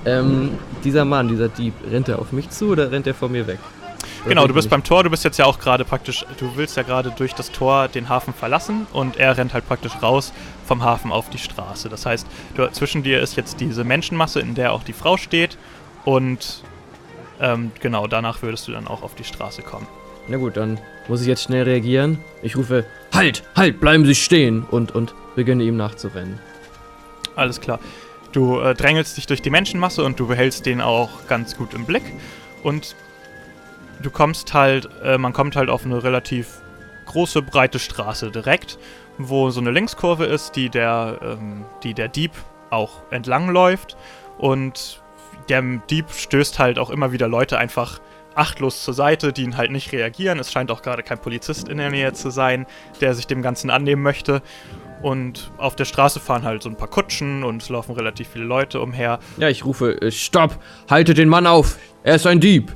Ähm, 0.04 0.58
dieser 0.84 1.04
Mann, 1.04 1.28
dieser 1.28 1.48
Dieb, 1.48 1.74
rennt 1.90 2.08
er 2.08 2.18
auf 2.18 2.32
mich 2.32 2.50
zu 2.50 2.68
oder 2.68 2.90
rennt 2.90 3.06
er 3.06 3.14
vor 3.14 3.28
mir 3.28 3.46
weg? 3.46 3.58
Oder 4.24 4.28
Genau, 4.28 4.46
du 4.46 4.54
bist 4.54 4.70
beim 4.70 4.82
Tor, 4.82 5.04
du 5.04 5.10
bist 5.10 5.24
jetzt 5.24 5.38
ja 5.38 5.44
auch 5.44 5.58
gerade 5.58 5.84
praktisch, 5.84 6.24
du 6.38 6.56
willst 6.56 6.76
ja 6.76 6.82
gerade 6.82 7.12
durch 7.16 7.34
das 7.34 7.52
Tor 7.52 7.88
den 7.88 8.08
Hafen 8.08 8.34
verlassen 8.34 8.86
und 8.92 9.16
er 9.16 9.36
rennt 9.36 9.54
halt 9.54 9.66
praktisch 9.66 9.92
raus 10.02 10.32
vom 10.66 10.82
Hafen 10.82 11.12
auf 11.12 11.30
die 11.30 11.38
Straße. 11.38 11.88
Das 11.88 12.06
heißt, 12.06 12.26
du, 12.56 12.70
zwischen 12.72 13.02
dir 13.02 13.20
ist 13.20 13.36
jetzt 13.36 13.60
diese 13.60 13.84
Menschenmasse, 13.84 14.40
in 14.40 14.54
der 14.54 14.72
auch 14.72 14.82
die 14.82 14.92
Frau 14.92 15.16
steht 15.16 15.56
und 16.04 16.62
ähm, 17.40 17.72
genau, 17.80 18.06
danach 18.06 18.42
würdest 18.42 18.68
du 18.68 18.72
dann 18.72 18.86
auch 18.86 19.02
auf 19.02 19.14
die 19.14 19.24
Straße 19.24 19.62
kommen. 19.62 19.86
Na 20.28 20.36
gut, 20.36 20.56
dann 20.56 20.78
muss 21.08 21.20
ich 21.20 21.26
jetzt 21.26 21.42
schnell 21.42 21.64
reagieren. 21.64 22.18
Ich 22.42 22.56
rufe, 22.56 22.86
halt, 23.12 23.42
halt, 23.56 23.80
bleiben 23.80 24.06
Sie 24.06 24.14
stehen 24.14 24.64
und, 24.70 24.92
und 24.92 25.14
beginne 25.34 25.64
ihm 25.64 25.76
nachzurennen. 25.76 26.38
Alles 27.34 27.60
klar. 27.60 27.80
Du 28.32 28.60
äh, 28.60 28.74
drängelst 28.74 29.16
dich 29.16 29.26
durch 29.26 29.42
die 29.42 29.50
Menschenmasse 29.50 30.02
und 30.02 30.18
du 30.18 30.26
behältst 30.26 30.66
den 30.66 30.80
auch 30.80 31.26
ganz 31.28 31.56
gut 31.56 31.74
im 31.74 31.84
Blick. 31.84 32.02
Und 32.62 32.96
du 34.02 34.10
kommst 34.10 34.54
halt, 34.54 34.88
äh, 35.04 35.18
man 35.18 35.32
kommt 35.32 35.56
halt 35.56 35.68
auf 35.68 35.84
eine 35.84 36.02
relativ 36.02 36.62
große, 37.06 37.42
breite 37.42 37.78
Straße 37.78 38.30
direkt, 38.30 38.78
wo 39.18 39.50
so 39.50 39.60
eine 39.60 39.70
Linkskurve 39.70 40.24
ist, 40.24 40.56
die 40.56 40.70
der, 40.70 41.18
ähm, 41.22 41.64
die 41.82 41.94
der 41.94 42.08
Dieb 42.08 42.32
auch 42.70 43.02
entlang 43.10 43.50
läuft. 43.50 43.96
Und 44.38 45.02
der 45.48 45.62
Dieb 45.90 46.10
stößt 46.10 46.58
halt 46.58 46.78
auch 46.78 46.90
immer 46.90 47.12
wieder 47.12 47.28
Leute 47.28 47.58
einfach 47.58 48.00
achtlos 48.34 48.82
zur 48.82 48.94
Seite, 48.94 49.32
die 49.32 49.42
ihn 49.42 49.56
halt 49.56 49.70
nicht 49.70 49.92
reagieren. 49.92 50.38
Es 50.38 50.50
scheint 50.50 50.70
auch 50.70 50.82
gerade 50.82 51.02
kein 51.02 51.18
Polizist 51.18 51.68
in 51.68 51.78
der 51.78 51.90
Nähe 51.90 52.12
zu 52.14 52.30
sein, 52.30 52.66
der 53.00 53.14
sich 53.14 53.26
dem 53.26 53.42
Ganzen 53.42 53.68
annehmen 53.70 54.02
möchte. 54.02 54.42
Und 55.02 55.50
auf 55.58 55.74
der 55.74 55.84
Straße 55.84 56.20
fahren 56.20 56.44
halt 56.44 56.62
so 56.62 56.68
ein 56.68 56.76
paar 56.76 56.88
Kutschen 56.88 57.42
und 57.42 57.62
es 57.62 57.68
laufen 57.68 57.94
relativ 57.94 58.28
viele 58.28 58.44
Leute 58.44 58.80
umher. 58.80 59.18
Ja, 59.36 59.48
ich 59.48 59.64
rufe, 59.64 60.00
äh, 60.00 60.12
stopp, 60.12 60.58
halte 60.88 61.14
den 61.14 61.28
Mann 61.28 61.46
auf, 61.46 61.76
er 62.04 62.14
ist 62.14 62.26
ein 62.26 62.40
Dieb. 62.40 62.74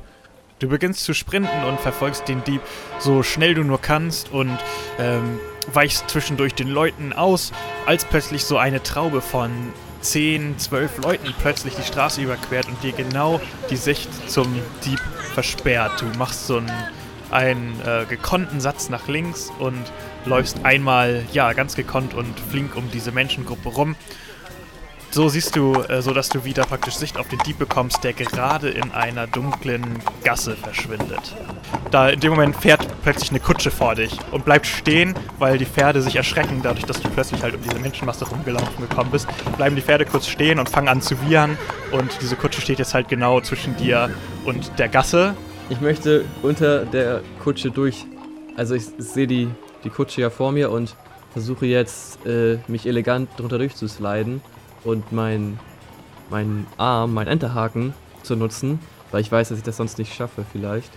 Du 0.59 0.67
beginnst 0.67 1.03
zu 1.03 1.13
sprinten 1.13 1.63
und 1.67 1.79
verfolgst 1.79 2.27
den 2.27 2.43
Dieb 2.43 2.61
so 2.99 3.21
schnell 3.21 3.53
du 3.53 3.63
nur 3.63 3.79
kannst 3.79 4.31
und 4.31 4.57
ähm, 4.99 5.39
weichst 5.71 6.09
zwischendurch 6.09 6.55
den 6.55 6.67
Leuten 6.67 7.13
aus, 7.13 7.51
als 7.85 8.05
plötzlich 8.05 8.43
so 8.43 8.57
eine 8.57 8.81
Traube 8.81 9.21
von 9.21 9.51
10, 10.01 10.57
12 10.57 11.03
Leuten 11.03 11.33
plötzlich 11.41 11.75
die 11.75 11.83
Straße 11.83 12.21
überquert 12.21 12.67
und 12.67 12.81
dir 12.83 12.91
genau 12.91 13.39
die 13.69 13.75
Sicht 13.75 14.09
zum 14.29 14.47
Dieb 14.83 14.99
versperrt. 15.33 16.01
Du 16.01 16.17
machst 16.17 16.47
so 16.47 16.57
einen, 16.57 16.71
einen 17.29 17.81
äh, 17.85 18.05
gekonnten 18.05 18.59
Satz 18.59 18.89
nach 18.89 19.07
links 19.07 19.51
und 19.59 19.91
läufst 20.27 20.65
einmal, 20.65 21.25
ja, 21.33 21.53
ganz 21.53 21.75
gekonnt 21.75 22.13
und 22.13 22.39
flink 22.39 22.75
um 22.75 22.89
diese 22.91 23.11
Menschengruppe 23.11 23.69
rum. 23.69 23.95
So 25.09 25.29
siehst 25.29 25.55
du, 25.55 25.73
äh, 25.83 26.01
so 26.01 26.13
dass 26.13 26.29
du 26.29 26.43
wieder 26.43 26.65
praktisch 26.65 26.95
Sicht 26.95 27.17
auf 27.17 27.27
den 27.29 27.39
Dieb 27.39 27.57
bekommst, 27.57 28.03
der 28.03 28.13
gerade 28.13 28.69
in 28.69 28.91
einer 28.91 29.25
dunklen 29.25 29.83
Gasse 30.23 30.55
verschwindet. 30.55 31.35
Da 31.91 32.09
in 32.09 32.19
dem 32.19 32.31
Moment 32.31 32.57
fährt 32.57 32.85
plötzlich 33.03 33.29
eine 33.29 33.39
Kutsche 33.39 33.71
vor 33.71 33.95
dich 33.95 34.17
und 34.31 34.43
bleibt 34.43 34.67
stehen, 34.67 35.15
weil 35.39 35.57
die 35.57 35.65
Pferde 35.65 36.01
sich 36.01 36.17
erschrecken, 36.17 36.59
dadurch, 36.61 36.85
dass 36.85 37.01
du 37.01 37.09
plötzlich 37.09 37.41
halt 37.41 37.55
um 37.55 37.61
diese 37.61 37.79
Menschenmasse 37.79 38.27
rumgelaufen 38.27 38.87
gekommen 38.87 39.09
bist. 39.09 39.27
Bleiben 39.55 39.75
die 39.77 39.81
Pferde 39.81 40.05
kurz 40.05 40.27
stehen 40.27 40.59
und 40.59 40.69
fangen 40.69 40.89
an 40.89 41.01
zu 41.01 41.15
wiehern 41.21 41.57
und 41.91 42.11
diese 42.21 42.35
Kutsche 42.35 42.59
steht 42.59 42.79
jetzt 42.79 42.93
halt 42.93 43.07
genau 43.07 43.39
zwischen 43.39 43.77
dir 43.77 44.09
und 44.43 44.77
der 44.77 44.89
Gasse. 44.89 45.35
Ich 45.69 45.79
möchte 45.79 46.25
unter 46.43 46.85
der 46.85 47.21
Kutsche 47.41 47.71
durch, 47.71 48.05
also 48.57 48.75
ich 48.75 48.83
sehe 48.97 49.27
die, 49.27 49.47
die 49.83 49.89
Kutsche 49.89 50.21
ja 50.21 50.29
vor 50.29 50.51
mir 50.51 50.71
und 50.71 50.95
versuche 51.33 51.65
jetzt, 51.65 52.25
äh, 52.25 52.57
mich 52.67 52.87
elegant 52.87 53.29
drunter 53.37 53.57
durchzusliden 53.57 54.41
und 54.83 55.11
mein, 55.11 55.59
mein 56.29 56.65
Arm, 56.77 57.13
mein 57.13 57.27
Enterhaken 57.27 57.93
zu 58.23 58.35
nutzen, 58.35 58.79
weil 59.11 59.21
ich 59.21 59.31
weiß, 59.31 59.49
dass 59.49 59.57
ich 59.57 59.63
das 59.63 59.77
sonst 59.77 59.97
nicht 59.97 60.13
schaffe 60.13 60.45
vielleicht. 60.51 60.91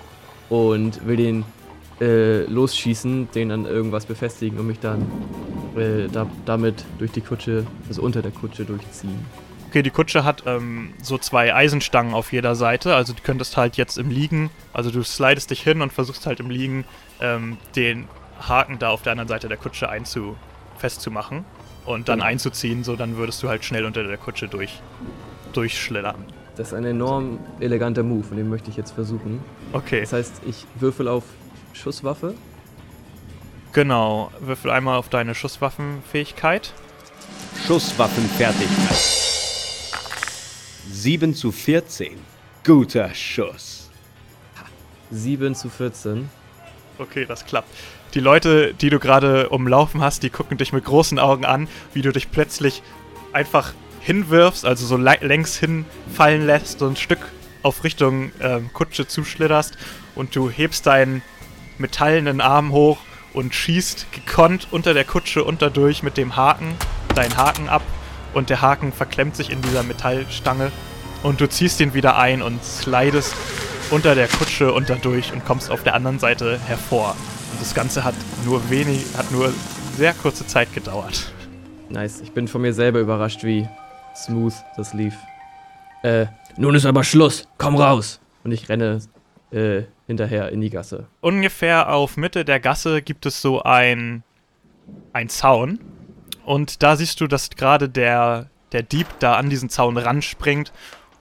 Und 0.48 1.06
will 1.06 1.16
den 1.16 1.44
äh, 2.00 2.44
losschießen, 2.44 3.28
den 3.34 3.52
an 3.52 3.66
irgendwas 3.66 4.06
befestigen 4.06 4.58
und 4.58 4.66
mich 4.66 4.80
dann 4.80 5.06
äh, 5.76 6.08
da, 6.10 6.26
damit 6.44 6.84
durch 6.98 7.12
die 7.12 7.20
Kutsche, 7.20 7.66
also 7.88 8.02
unter 8.02 8.22
der 8.22 8.32
Kutsche 8.32 8.64
durchziehen. 8.64 9.24
Okay, 9.68 9.82
die 9.82 9.90
Kutsche 9.90 10.24
hat 10.24 10.42
ähm, 10.46 10.94
so 11.00 11.16
zwei 11.18 11.54
Eisenstangen 11.54 12.12
auf 12.12 12.32
jeder 12.32 12.56
Seite. 12.56 12.96
Also 12.96 13.12
du 13.12 13.22
könntest 13.22 13.56
halt 13.56 13.76
jetzt 13.76 13.98
im 13.98 14.10
Liegen, 14.10 14.50
also 14.72 14.90
du 14.90 15.04
slidest 15.04 15.50
dich 15.50 15.62
hin 15.62 15.80
und 15.80 15.92
versuchst 15.92 16.26
halt 16.26 16.40
im 16.40 16.50
Liegen 16.50 16.84
ähm, 17.20 17.56
den 17.76 18.08
Haken 18.40 18.78
da 18.78 18.90
auf 18.90 19.02
der 19.02 19.12
anderen 19.12 19.28
Seite 19.28 19.48
der 19.48 19.56
Kutsche 19.56 19.88
einzu 19.88 20.36
festzumachen 20.78 21.44
und 21.86 22.08
dann 22.08 22.18
Mhm. 22.20 22.24
einzuziehen, 22.24 22.84
so 22.84 22.96
dann 22.96 23.16
würdest 23.16 23.42
du 23.42 23.48
halt 23.48 23.64
schnell 23.64 23.84
unter 23.84 24.02
der 24.04 24.16
Kutsche 24.18 24.48
durch 24.48 24.80
durchschlittern. 25.52 26.24
Das 26.56 26.68
ist 26.68 26.74
ein 26.74 26.84
enorm 26.84 27.38
eleganter 27.60 28.02
Move 28.02 28.26
und 28.30 28.36
den 28.36 28.48
möchte 28.48 28.70
ich 28.70 28.76
jetzt 28.76 28.92
versuchen. 28.92 29.40
Okay, 29.72 30.00
Das 30.00 30.12
heißt, 30.12 30.42
ich 30.46 30.66
würfel 30.76 31.08
auf 31.08 31.24
Schusswaffe. 31.72 32.34
genau. 33.72 34.30
Würfel 34.40 34.70
einmal 34.70 34.96
auf 34.98 35.08
deine 35.08 35.34
Schusswaffenfähigkeit. 35.34 36.72
Schusswaffenfertigkeit. 37.66 38.96
7 40.90 41.34
zu 41.34 41.52
14. 41.52 42.18
Guter 42.64 43.12
Schuss. 43.14 43.90
7 45.10 45.54
zu 45.54 45.68
14. 45.68 46.28
Okay, 46.98 47.24
das 47.26 47.44
klappt. 47.44 47.68
Die 48.14 48.20
Leute, 48.20 48.74
die 48.74 48.90
du 48.90 48.98
gerade 48.98 49.50
umlaufen 49.50 50.00
hast, 50.00 50.22
die 50.22 50.30
gucken 50.30 50.58
dich 50.58 50.72
mit 50.72 50.84
großen 50.84 51.18
Augen 51.18 51.44
an, 51.44 51.68
wie 51.94 52.02
du 52.02 52.12
dich 52.12 52.30
plötzlich 52.30 52.82
einfach 53.32 53.72
hinwirfst, 54.00 54.64
also 54.64 54.86
so 54.86 54.96
längs 54.96 55.56
hinfallen 55.56 56.44
lässt, 56.44 56.80
so 56.80 56.88
ein 56.88 56.96
Stück 56.96 57.20
auf 57.62 57.84
Richtung 57.84 58.32
ähm, 58.40 58.70
Kutsche 58.72 59.06
zuschlitterst 59.06 59.76
und 60.14 60.34
du 60.34 60.50
hebst 60.50 60.86
deinen 60.86 61.22
metallenen 61.78 62.40
Arm 62.40 62.72
hoch 62.72 62.98
und 63.32 63.54
schießt 63.54 64.06
gekonnt 64.12 64.68
unter 64.70 64.94
der 64.94 65.04
Kutsche 65.04 65.44
unterdurch 65.44 66.02
mit 66.02 66.16
dem 66.16 66.34
Haken, 66.34 66.74
deinen 67.14 67.36
Haken 67.36 67.68
ab 67.68 67.82
und 68.34 68.50
der 68.50 68.60
Haken 68.60 68.92
verklemmt 68.92 69.36
sich 69.36 69.50
in 69.50 69.62
dieser 69.62 69.82
Metallstange 69.82 70.72
und 71.22 71.40
du 71.40 71.48
ziehst 71.48 71.80
ihn 71.80 71.94
wieder 71.94 72.16
ein 72.16 72.42
und 72.42 72.64
slidest 72.64 73.34
unter 73.90 74.14
der 74.14 74.28
Kutsche 74.28 74.72
und 74.72 74.88
dadurch 74.88 75.32
und 75.32 75.44
kommst 75.44 75.70
auf 75.70 75.82
der 75.82 75.94
anderen 75.94 76.18
Seite 76.18 76.58
hervor. 76.66 77.14
Und 77.52 77.60
das 77.60 77.74
Ganze 77.74 78.04
hat 78.04 78.14
nur 78.44 78.70
wenig, 78.70 79.04
hat 79.16 79.30
nur 79.30 79.52
sehr 79.96 80.14
kurze 80.14 80.46
Zeit 80.46 80.72
gedauert. 80.72 81.32
Nice. 81.88 82.20
Ich 82.20 82.32
bin 82.32 82.48
von 82.48 82.62
mir 82.62 82.72
selber 82.72 83.00
überrascht, 83.00 83.42
wie 83.44 83.68
smooth 84.14 84.54
das 84.76 84.94
lief. 84.94 85.14
Äh, 86.02 86.26
nun 86.56 86.74
ist 86.74 86.86
aber 86.86 87.04
Schluss. 87.04 87.48
Komm 87.58 87.76
raus. 87.76 88.20
Und 88.44 88.52
ich 88.52 88.68
renne 88.68 89.00
äh, 89.50 89.82
hinterher 90.06 90.50
in 90.50 90.60
die 90.60 90.70
Gasse. 90.70 91.06
Ungefähr 91.20 91.92
auf 91.92 92.16
Mitte 92.16 92.44
der 92.44 92.60
Gasse 92.60 93.02
gibt 93.02 93.26
es 93.26 93.42
so 93.42 93.62
ein, 93.62 94.22
ein 95.12 95.28
Zaun. 95.28 95.80
Und 96.44 96.82
da 96.82 96.96
siehst 96.96 97.20
du, 97.20 97.26
dass 97.26 97.50
gerade 97.50 97.88
der, 97.88 98.48
der 98.72 98.82
Dieb 98.82 99.06
da 99.18 99.34
an 99.34 99.50
diesen 99.50 99.68
Zaun 99.68 99.96
ranspringt, 99.96 100.72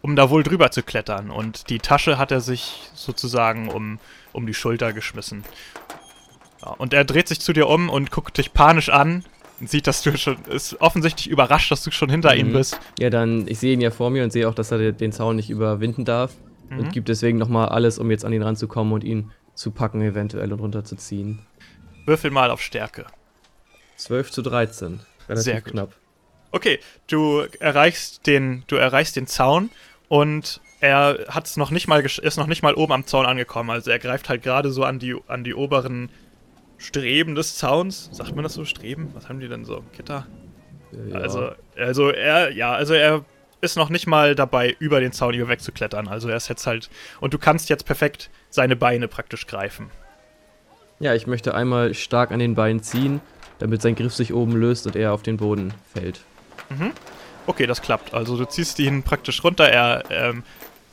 um 0.02 0.16
da 0.16 0.30
wohl 0.30 0.44
drüber 0.44 0.72
zu 0.72 0.84
klettern. 0.84 1.30
Und 1.30 1.70
die 1.70 1.80
Tasche 1.80 2.18
hat 2.18 2.32
er 2.32 2.42
sich 2.42 2.90
sozusagen 2.94 3.70
um, 3.70 4.00
um 4.32 4.46
die 4.46 4.54
Schulter 4.54 4.94
geschmissen. 4.94 5.44
Ja, 6.62 6.72
und 6.72 6.94
er 6.94 7.06
dreht 7.06 7.28
sich 7.28 7.40
zu 7.40 7.54
dir 7.54 7.68
um 7.68 7.90
und 7.90 8.12
guckt 8.12 8.38
dich 8.38 8.54
panisch 8.54 8.90
an, 8.90 9.24
sieht, 9.62 9.88
dass 9.88 10.02
du 10.02 10.18
schon, 10.18 10.38
ist 10.50 10.80
offensichtlich 10.82 11.30
überrascht, 11.30 11.72
dass 11.72 11.84
du 11.84 11.92
schon 11.92 12.10
hinter 12.10 12.34
mhm. 12.34 12.40
ihm 12.40 12.54
bist. 12.54 12.80
Ja, 13.00 13.10
dann, 13.10 13.48
ich 13.48 13.60
sehe 13.60 13.74
ihn 13.74 13.82
ja 13.82 13.92
vor 13.92 14.10
mir 14.10 14.24
und 14.24 14.32
sehe 14.32 14.48
auch, 14.48 14.54
dass 14.54 14.72
er 14.72 14.92
den 14.92 15.12
Zaun 15.12 15.36
nicht 15.36 15.50
überwinden 15.50 16.06
darf. 16.06 16.34
Mhm. 16.70 16.80
Und 16.80 16.94
gibt 16.94 17.10
deswegen 17.10 17.38
nochmal 17.38 17.70
alles, 17.70 18.00
um 18.00 18.10
jetzt 18.12 18.26
an 18.26 18.34
ihn 18.34 18.44
ranzukommen 18.44 18.94
und 18.94 19.04
ihn 19.04 19.32
zu 19.56 19.72
packen, 19.72 20.02
eventuell 20.02 20.54
und 20.54 20.60
runterzuziehen. 20.60 21.40
Würfel 22.06 22.32
mal 22.32 22.50
auf 22.50 22.62
Stärke. 22.62 23.06
12 23.98 24.32
zu 24.32 24.42
13. 24.42 25.02
Relativ 25.28 25.44
Sehr 25.44 25.62
gut. 25.62 25.72
knapp. 25.72 25.94
Okay, 26.52 26.80
du 27.08 27.44
erreichst 27.60 28.26
den, 28.26 28.64
du 28.68 28.78
erreichst 28.78 29.16
den 29.16 29.28
Zaun 29.28 29.70
und 30.08 30.62
er 30.80 31.26
hat's 31.28 31.58
noch 31.58 31.72
nicht 31.72 31.88
mal 31.88 32.04
ist 32.04 32.38
noch 32.38 32.48
nicht 32.48 32.64
mal 32.64 32.74
oben 32.74 32.94
am 32.94 33.06
Zaun 33.06 33.26
angekommen. 33.26 33.70
Also 33.70 33.92
er 33.92 34.00
greift 34.00 34.30
halt 34.30 34.42
gerade 34.42 34.72
so 34.72 34.84
an 34.84 34.98
die, 34.98 35.16
an 35.28 35.44
die 35.44 35.54
oberen 35.54 36.10
Streben 36.80 37.36
des 37.36 37.58
Zauns. 37.58 38.10
Sagt 38.12 38.36
man 38.36 38.44
das 38.44 38.56
so? 38.56 38.66
Streben? 38.66 39.12
Was 39.14 39.30
haben 39.30 39.40
die 39.40 39.48
denn 39.48 39.66
so? 39.66 39.84
Gitter? 39.96 40.26
Ja. 40.92 41.20
Also, 41.20 41.52
also 41.78 42.10
er, 42.10 42.52
ja, 42.52 42.74
also 42.74 42.96
er 42.96 43.24
ist 43.62 43.76
noch 43.76 43.90
nicht 43.90 44.08
mal 44.08 44.34
dabei, 44.34 44.76
über 44.80 45.00
den 45.00 45.12
Zaun 45.12 45.34
über 45.34 45.50
wegzuklettern. 45.50 46.08
Also 46.08 46.30
er 46.30 46.38
ist 46.38 46.48
jetzt 46.48 46.66
halt. 46.66 46.90
Und 47.20 47.34
du 47.34 47.38
kannst 47.38 47.70
jetzt 47.70 47.86
perfekt 47.86 48.30
seine 48.50 48.76
Beine 48.76 49.08
praktisch 49.08 49.46
greifen. 49.46 49.92
Ja, 51.00 51.14
ich 51.14 51.28
möchte 51.28 51.54
einmal 51.54 51.94
stark 51.94 52.32
an 52.32 52.40
den 52.40 52.56
Beinen 52.56 52.82
ziehen, 52.82 53.22
damit 53.60 53.82
sein 53.82 53.96
Griff 53.96 54.16
sich 54.16 54.34
oben 54.34 54.54
löst 54.54 54.88
und 54.88 54.96
er 54.96 55.14
auf 55.14 55.22
den 55.22 55.38
Boden 55.38 55.74
fällt. 55.94 56.22
Mhm. 56.70 56.92
Okay, 57.46 57.68
das 57.68 57.82
klappt. 57.82 58.14
Also 58.14 58.38
du 58.38 58.46
ziehst 58.46 58.80
ihn 58.80 59.04
praktisch 59.04 59.44
runter. 59.44 59.70
Er 59.70 60.04
ähm, 60.10 60.44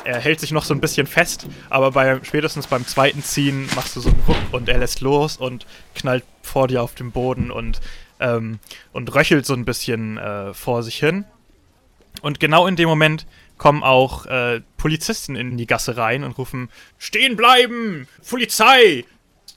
er 0.04 0.20
hält 0.20 0.40
sich 0.40 0.52
noch 0.52 0.64
so 0.64 0.74
ein 0.74 0.80
bisschen 0.80 1.06
fest, 1.06 1.46
aber 1.68 1.90
bei, 1.90 2.20
spätestens 2.22 2.66
beim 2.66 2.86
zweiten 2.86 3.22
Ziehen 3.22 3.68
machst 3.74 3.96
du 3.96 4.00
so 4.00 4.10
einen 4.10 4.22
Ruck 4.26 4.36
und 4.52 4.68
er 4.68 4.78
lässt 4.78 5.00
los 5.00 5.36
und 5.36 5.66
knallt 5.94 6.24
vor 6.42 6.68
dir 6.68 6.82
auf 6.82 6.94
den 6.94 7.10
Boden 7.10 7.50
und, 7.50 7.80
ähm, 8.20 8.58
und 8.92 9.14
röchelt 9.14 9.46
so 9.46 9.54
ein 9.54 9.64
bisschen 9.64 10.18
äh, 10.18 10.54
vor 10.54 10.82
sich 10.82 10.98
hin. 10.98 11.24
Und 12.22 12.40
genau 12.40 12.66
in 12.66 12.76
dem 12.76 12.88
Moment 12.88 13.26
kommen 13.58 13.82
auch 13.82 14.26
äh, 14.26 14.60
Polizisten 14.76 15.36
in 15.36 15.56
die 15.56 15.66
Gasse 15.66 15.96
rein 15.96 16.24
und 16.24 16.38
rufen: 16.38 16.68
Stehen 16.98 17.36
bleiben! 17.36 18.08
Polizei! 18.28 19.04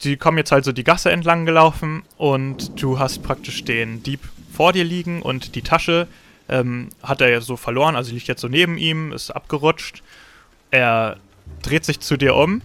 Die 0.03 0.17
kommen 0.17 0.37
jetzt 0.37 0.51
halt 0.51 0.63
so 0.63 0.71
die 0.71 0.83
Gasse 0.83 1.11
entlang 1.11 1.45
gelaufen 1.45 2.03
und 2.17 2.81
du 2.81 2.99
hast 2.99 3.21
praktisch 3.21 3.65
den 3.65 4.01
Dieb 4.01 4.21
vor 4.53 4.71
dir 4.71 4.85
liegen 4.85 5.21
und 5.21 5.55
die 5.55 5.61
Tasche 5.61 6.07
ähm, 6.47 6.89
hat 7.03 7.21
er 7.21 7.29
ja 7.29 7.41
so 7.41 7.57
verloren, 7.57 7.95
also 7.95 8.13
liegt 8.13 8.27
jetzt 8.27 8.41
so 8.41 8.47
neben 8.47 8.77
ihm, 8.77 9.11
ist 9.11 9.31
abgerutscht 9.31 10.01
er 10.71 11.17
dreht 11.61 11.85
sich 11.85 11.99
zu 11.99 12.17
dir 12.17 12.35
um 12.35 12.61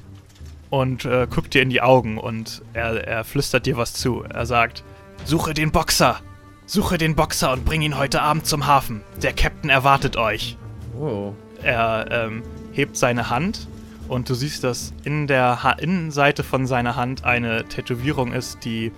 und 0.71 1.05
äh, 1.05 1.27
guckt 1.29 1.55
dir 1.55 1.63
in 1.63 1.71
die 1.71 1.83
Augen 1.83 2.19
und 2.19 2.63
er, 2.73 3.07
er 3.07 3.25
flüstert 3.25 3.67
dir 3.67 3.77
was 3.77 3.93
zu. 3.93 4.23
Er 4.23 4.47
sagt, 4.47 4.85
suche 5.25 5.55
den 5.55 5.73
Boxer. 5.73 6.21
Suche 6.67 6.97
den 6.97 7.15
Boxer 7.15 7.53
und 7.53 7.65
bring 7.65 7.83
ihn 7.83 7.99
heute 7.99 8.23
Abend 8.23 8.47
zum 8.47 8.67
Hafen. 8.67 9.03
Der 9.23 9.33
Captain 9.33 9.71
erwartet 9.71 10.17
euch. 10.17 10.57
Oh. 10.99 11.35
Er 11.63 12.07
ähm, 12.11 12.43
hebt 12.73 12.97
seine 12.97 13.31
Hand 13.31 13.69
und 14.09 14.29
du 14.29 14.35
siehst, 14.35 14.65
dass 14.65 14.93
in 15.05 15.27
der 15.27 15.63
ha 15.63 15.73
Innenseite 15.73 16.43
von 16.43 16.67
seiner 16.67 16.97
Hand 16.97 17.25
eine 17.25 17.65
Tätowierung 17.65 18.33
ist, 18.33 18.65
die 18.65 18.93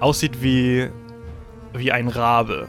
aussieht 0.00 0.42
wie, 0.42 0.88
wie 1.74 1.92
ein 1.92 2.08
Rabe. 2.08 2.68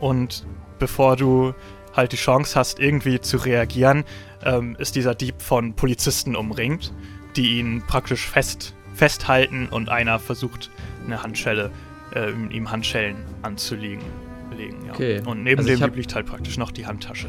Und 0.00 0.46
bevor 0.78 1.16
du 1.16 1.54
halt 1.98 2.12
die 2.12 2.16
Chance 2.16 2.58
hast, 2.58 2.80
irgendwie 2.80 3.20
zu 3.20 3.36
reagieren, 3.36 4.04
ähm, 4.44 4.76
ist 4.78 4.94
dieser 4.94 5.14
Dieb 5.14 5.42
von 5.42 5.74
Polizisten 5.74 6.36
umringt, 6.36 6.94
die 7.36 7.58
ihn 7.58 7.82
praktisch 7.86 8.26
fest, 8.26 8.74
festhalten 8.94 9.68
und 9.68 9.90
einer 9.90 10.18
versucht, 10.18 10.70
eine 11.04 11.22
Handschelle, 11.22 11.70
äh, 12.14 12.30
ihm 12.30 12.70
Handschellen 12.70 13.16
anzulegen. 13.42 14.04
Legen, 14.56 14.86
ja. 14.86 14.92
okay. 14.92 15.20
Und 15.24 15.44
neben 15.44 15.60
also 15.60 15.86
dem 15.86 15.94
liegt 15.94 16.14
halt 16.14 16.26
praktisch 16.26 16.56
noch 16.56 16.72
die 16.72 16.86
Handtasche. 16.86 17.28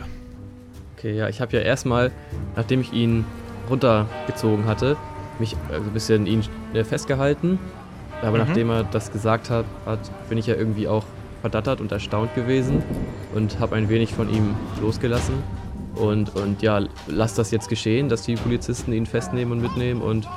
Okay, 0.98 1.16
ja, 1.16 1.30
ich 1.30 1.42
habe 1.42 1.56
ja 1.56 1.62
erstmal, 1.62 2.12
nachdem 2.56 2.82
ich 2.82 2.94
ihn 2.94 3.26
runtergezogen 3.70 4.66
hatte, 4.66 4.98
mich 5.38 5.54
äh, 5.70 5.76
ein 5.76 5.92
bisschen 5.92 6.26
ihn 6.26 6.44
äh, 6.74 6.84
festgehalten. 6.84 7.60
Aber 8.22 8.38
mhm. 8.38 8.48
nachdem 8.48 8.70
er 8.70 8.84
das 8.84 9.12
gesagt 9.12 9.50
hat, 9.50 9.66
hat, 9.86 10.00
bin 10.28 10.38
ich 10.38 10.48
ja 10.48 10.56
irgendwie 10.56 10.88
auch 10.88 11.06
verdattert 11.42 11.82
und 11.82 11.92
erstaunt 11.92 12.34
gewesen 12.36 12.84
und 13.34 13.60
habe 13.60 13.76
ein 13.76 13.90
wenig 13.90 14.14
von 14.14 14.34
ihm 14.34 14.56
losgelassen 14.82 15.36
und, 15.96 16.36
und 16.36 16.62
ja, 16.62 16.82
lass 17.08 17.36
das 17.36 17.52
jetzt 17.52 17.70
geschehen, 17.70 18.10
dass 18.10 18.24
die 18.24 18.36
Polizisten 18.36 18.94
ihn 18.94 19.06
festnehmen 19.06 19.52
und 19.52 19.62
mitnehmen 19.62 20.02
und, 20.02 20.28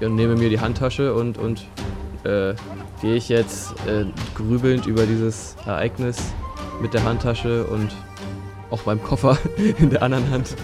ja, 0.00 0.08
nehme 0.08 0.36
mir 0.36 0.50
die 0.50 0.60
Handtasche 0.60 1.14
und, 1.14 1.38
und 1.38 1.66
äh, 2.24 2.54
gehe 3.00 3.16
ich 3.16 3.28
jetzt 3.28 3.72
äh, 3.86 4.04
grübelnd 4.34 4.86
über 4.86 5.06
dieses 5.06 5.56
Ereignis 5.66 6.32
mit 6.80 6.94
der 6.94 7.04
Handtasche 7.04 7.64
und 7.64 7.90
auch 8.70 8.82
beim 8.82 9.02
Koffer 9.02 9.38
in 9.78 9.90
der 9.90 10.02
anderen 10.02 10.30
Hand. 10.30 10.54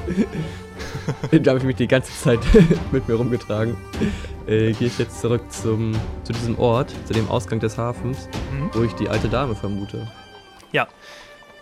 da 1.30 1.50
habe 1.50 1.58
ich 1.58 1.64
mich 1.64 1.76
die 1.76 1.88
ganze 1.88 2.12
Zeit 2.12 2.40
mit 2.92 3.08
mir 3.08 3.14
rumgetragen. 3.14 3.76
Äh, 4.46 4.72
gehe 4.72 4.88
ich 4.88 4.98
jetzt 4.98 5.20
zurück 5.20 5.42
zum, 5.50 5.92
zu 6.24 6.32
diesem 6.32 6.58
Ort, 6.58 6.94
zu 7.06 7.14
dem 7.14 7.28
Ausgang 7.28 7.58
des 7.58 7.78
Hafens, 7.78 8.28
mhm. 8.52 8.70
wo 8.72 8.82
ich 8.82 8.92
die 8.92 9.08
alte 9.08 9.28
Dame 9.28 9.54
vermute. 9.54 10.06
Ja, 10.72 10.88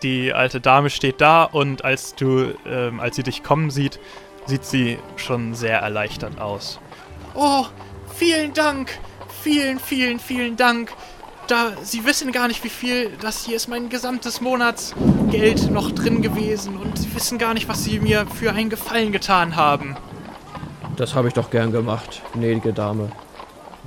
die 0.05 0.33
alte 0.33 0.61
Dame 0.61 0.91
steht 0.91 1.21
da 1.21 1.45
und 1.45 1.85
als 1.85 2.15
du, 2.15 2.55
ähm, 2.67 3.01
als 3.01 3.17
sie 3.17 3.23
dich 3.23 3.43
kommen 3.43 3.71
sieht, 3.71 3.99
sieht 4.47 4.65
sie 4.65 4.99
schon 5.17 5.55
sehr 5.55 5.79
erleichtert 5.81 6.41
aus. 6.41 6.79
Oh, 7.35 7.65
vielen 8.15 8.53
Dank! 8.53 8.91
Vielen, 9.43 9.79
vielen, 9.79 10.21
vielen 10.21 10.57
Dank! 10.57 10.93
Da, 11.49 11.73
Sie 11.83 12.07
wissen 12.07 12.33
gar 12.33 12.49
nicht, 12.49 12.65
wie 12.65 12.71
viel. 12.71 13.11
Das 13.21 13.45
hier 13.45 13.57
ist 13.57 13.69
mein 13.69 13.91
gesamtes 13.91 14.41
Monatsgeld 14.41 15.71
noch 15.71 15.91
drin 15.91 16.23
gewesen 16.23 16.79
und 16.79 16.99
Sie 16.99 17.15
wissen 17.15 17.37
gar 17.37 17.53
nicht, 17.53 17.69
was 17.69 17.85
Sie 17.85 17.99
mir 17.99 18.27
für 18.27 18.53
einen 18.53 18.71
Gefallen 18.71 19.13
getan 19.13 19.55
haben. 19.55 19.95
Das 20.97 21.15
habe 21.15 21.29
ich 21.29 21.35
doch 21.35 21.51
gern 21.51 21.71
gemacht, 21.71 22.23
gnädige 22.33 22.73
Dame. 22.73 23.11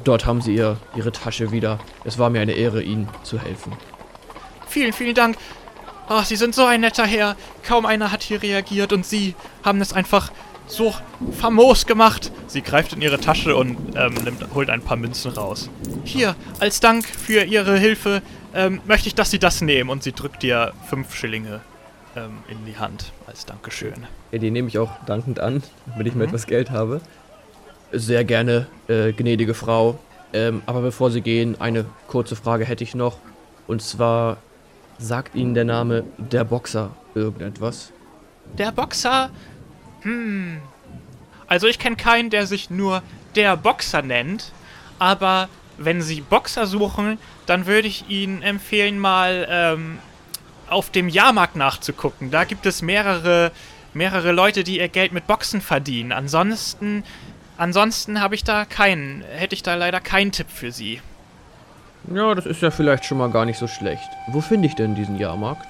Dort 0.03 0.27
haben 0.27 0.41
Sie 0.41 0.53
ihr, 0.53 0.77
Ihre 0.95 1.11
Tasche 1.11 1.51
wieder. 1.51 1.79
Es 2.03 2.19
war 2.19 2.29
mir 2.29 2.41
eine 2.41 2.51
Ehre, 2.51 2.83
Ihnen 2.83 3.07
zu 3.23 3.39
helfen. 3.39 3.73
Vielen, 4.67 4.93
vielen 4.93 5.15
Dank. 5.15 5.37
Ach, 6.09 6.25
Sie 6.25 6.37
sind 6.37 6.55
so 6.55 6.65
ein 6.65 6.81
netter 6.81 7.05
Herr. 7.05 7.35
Kaum 7.63 7.85
einer 7.85 8.11
hat 8.11 8.23
hier 8.23 8.41
reagiert 8.41 8.93
und 8.93 9.05
Sie 9.05 9.35
haben 9.63 9.81
es 9.81 9.91
einfach 9.91 10.31
so 10.67 10.93
famos 11.37 11.85
gemacht. 11.85 12.31
Sie 12.47 12.61
greift 12.61 12.93
in 12.93 13.01
ihre 13.01 13.19
Tasche 13.19 13.55
und 13.55 13.77
ähm, 13.95 14.13
nimmt, 14.23 14.45
holt 14.53 14.69
ein 14.69 14.81
paar 14.81 14.97
Münzen 14.97 15.31
raus. 15.31 15.69
Hier, 16.03 16.35
als 16.59 16.79
Dank 16.79 17.05
für 17.05 17.43
Ihre 17.43 17.77
Hilfe 17.77 18.21
ähm, 18.53 18.81
möchte 18.85 19.07
ich, 19.07 19.15
dass 19.15 19.31
Sie 19.31 19.39
das 19.39 19.61
nehmen. 19.61 19.89
Und 19.89 20.03
sie 20.03 20.13
drückt 20.13 20.43
dir 20.43 20.73
fünf 20.89 21.13
Schillinge 21.13 21.61
ähm, 22.15 22.39
in 22.49 22.65
die 22.65 22.77
Hand 22.77 23.11
als 23.25 23.45
Dankeschön. 23.45 24.07
Ja, 24.31 24.39
die 24.39 24.51
nehme 24.51 24.67
ich 24.67 24.77
auch 24.77 24.91
dankend 25.05 25.39
an, 25.39 25.61
wenn 25.97 26.05
ich 26.05 26.13
mhm. 26.13 26.19
mir 26.19 26.25
etwas 26.25 26.47
Geld 26.47 26.71
habe. 26.71 27.01
Sehr 27.91 28.23
gerne, 28.23 28.67
äh, 28.87 29.13
gnädige 29.13 29.53
Frau. 29.53 29.99
Ähm, 30.33 30.61
aber 30.65 30.81
bevor 30.81 31.11
Sie 31.11 31.21
gehen, 31.21 31.59
eine 31.59 31.85
kurze 32.07 32.35
Frage 32.35 32.65
hätte 32.65 32.83
ich 32.83 32.95
noch. 32.95 33.17
Und 33.67 33.81
zwar, 33.81 34.37
Sagt 34.99 35.35
Ihnen 35.35 35.53
der 35.53 35.65
Name 35.65 36.03
der 36.17 36.43
Boxer 36.43 36.91
irgendetwas? 37.13 37.91
Der 38.57 38.71
Boxer? 38.71 39.29
Hm. 40.01 40.59
Also 41.47 41.67
ich 41.67 41.79
kenne 41.79 41.95
keinen, 41.95 42.29
der 42.29 42.47
sich 42.47 42.69
nur 42.69 43.03
der 43.35 43.55
Boxer 43.55 44.01
nennt, 44.01 44.51
aber 44.99 45.49
wenn 45.77 46.01
Sie 46.01 46.21
Boxer 46.21 46.65
suchen, 46.65 47.19
dann 47.45 47.67
würde 47.67 47.87
ich 47.87 48.09
Ihnen 48.09 48.41
empfehlen, 48.41 48.99
mal 48.99 49.47
ähm, 49.49 49.99
auf 50.67 50.89
dem 50.89 51.07
Jahrmarkt 51.09 51.55
nachzugucken. 51.55 52.31
Da 52.31 52.43
gibt 52.43 52.65
es 52.65 52.81
mehrere, 52.81 53.51
mehrere 53.93 54.31
Leute, 54.31 54.63
die 54.63 54.79
ihr 54.79 54.89
Geld 54.89 55.11
mit 55.11 55.27
Boxen 55.27 55.61
verdienen. 55.61 56.11
Ansonsten, 56.11 57.03
ansonsten 57.57 58.19
habe 58.19 58.35
ich 58.35 58.43
da 58.43 58.65
keinen, 58.65 59.21
hätte 59.21 59.55
ich 59.55 59.63
da 59.63 59.75
leider 59.75 59.99
keinen 59.99 60.31
Tipp 60.31 60.47
für 60.49 60.71
Sie. 60.71 61.01
Ja, 62.13 62.33
das 62.35 62.45
ist 62.45 62.61
ja 62.61 62.71
vielleicht 62.71 63.05
schon 63.05 63.17
mal 63.17 63.29
gar 63.29 63.45
nicht 63.45 63.57
so 63.57 63.67
schlecht. 63.67 64.09
Wo 64.27 64.41
finde 64.41 64.67
ich 64.67 64.75
denn 64.75 64.95
diesen 64.95 65.17
Jahrmarkt? 65.17 65.67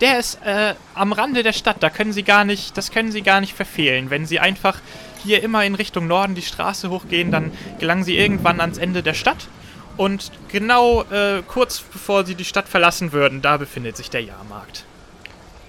der 0.00 0.18
ist 0.18 0.38
äh, 0.44 0.74
am 0.94 1.12
Rande 1.12 1.42
der 1.42 1.52
Stadt. 1.52 1.76
Da 1.80 1.90
können 1.90 2.12
Sie 2.12 2.22
gar 2.22 2.44
nicht, 2.44 2.76
das 2.76 2.90
können 2.90 3.12
Sie 3.12 3.22
gar 3.22 3.40
nicht 3.40 3.54
verfehlen. 3.54 4.10
Wenn 4.10 4.26
Sie 4.26 4.38
einfach 4.38 4.80
hier 5.22 5.42
immer 5.42 5.64
in 5.64 5.74
Richtung 5.74 6.06
Norden 6.06 6.34
die 6.34 6.42
Straße 6.42 6.90
hochgehen, 6.90 7.30
dann 7.30 7.52
gelangen 7.78 8.04
Sie 8.04 8.16
irgendwann 8.16 8.60
ans 8.60 8.78
Ende 8.78 9.02
der 9.02 9.14
Stadt. 9.14 9.48
Und 9.96 10.32
genau 10.48 11.02
äh, 11.04 11.42
kurz 11.46 11.80
bevor 11.80 12.26
Sie 12.26 12.34
die 12.34 12.44
Stadt 12.44 12.68
verlassen 12.68 13.12
würden, 13.12 13.40
da 13.40 13.56
befindet 13.56 13.96
sich 13.96 14.10
der 14.10 14.22
Jahrmarkt. 14.22 14.84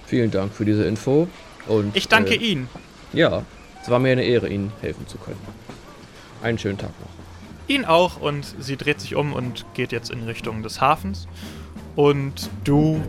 Vielen 0.06 0.30
Dank 0.30 0.52
für 0.52 0.64
diese 0.64 0.84
Info. 0.84 1.28
Und, 1.66 1.96
Ich 1.96 2.08
danke 2.08 2.34
äh, 2.34 2.38
Ihnen. 2.38 2.68
Ja, 3.12 3.42
es 3.82 3.88
war 3.88 3.98
mir 3.98 4.12
eine 4.12 4.24
Ehre, 4.24 4.48
Ihnen 4.48 4.72
helfen 4.82 5.06
zu 5.06 5.16
können. 5.18 5.40
Einen 6.42 6.58
schönen 6.58 6.78
Tag 6.78 6.90
noch. 7.00 7.25
Ihn 7.68 7.84
auch 7.84 8.20
und 8.20 8.54
sie 8.60 8.76
dreht 8.76 9.00
sich 9.00 9.16
um 9.16 9.32
und 9.32 9.64
geht 9.74 9.92
jetzt 9.92 10.10
in 10.10 10.22
Richtung 10.22 10.62
des 10.62 10.80
Hafens. 10.80 11.26
Und 11.96 12.50
du 12.64 13.00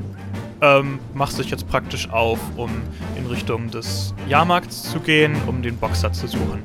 ähm, 0.62 1.00
machst 1.14 1.38
dich 1.38 1.50
jetzt 1.52 1.68
praktisch 1.68 2.10
auf, 2.10 2.40
um 2.56 2.72
in 3.16 3.28
Richtung 3.28 3.70
des 3.70 4.14
Jahrmarkts 4.28 4.92
zu 4.92 5.00
gehen, 5.00 5.36
um 5.46 5.62
den 5.62 5.78
Boxer 5.78 6.12
zu 6.12 6.28
suchen. 6.28 6.64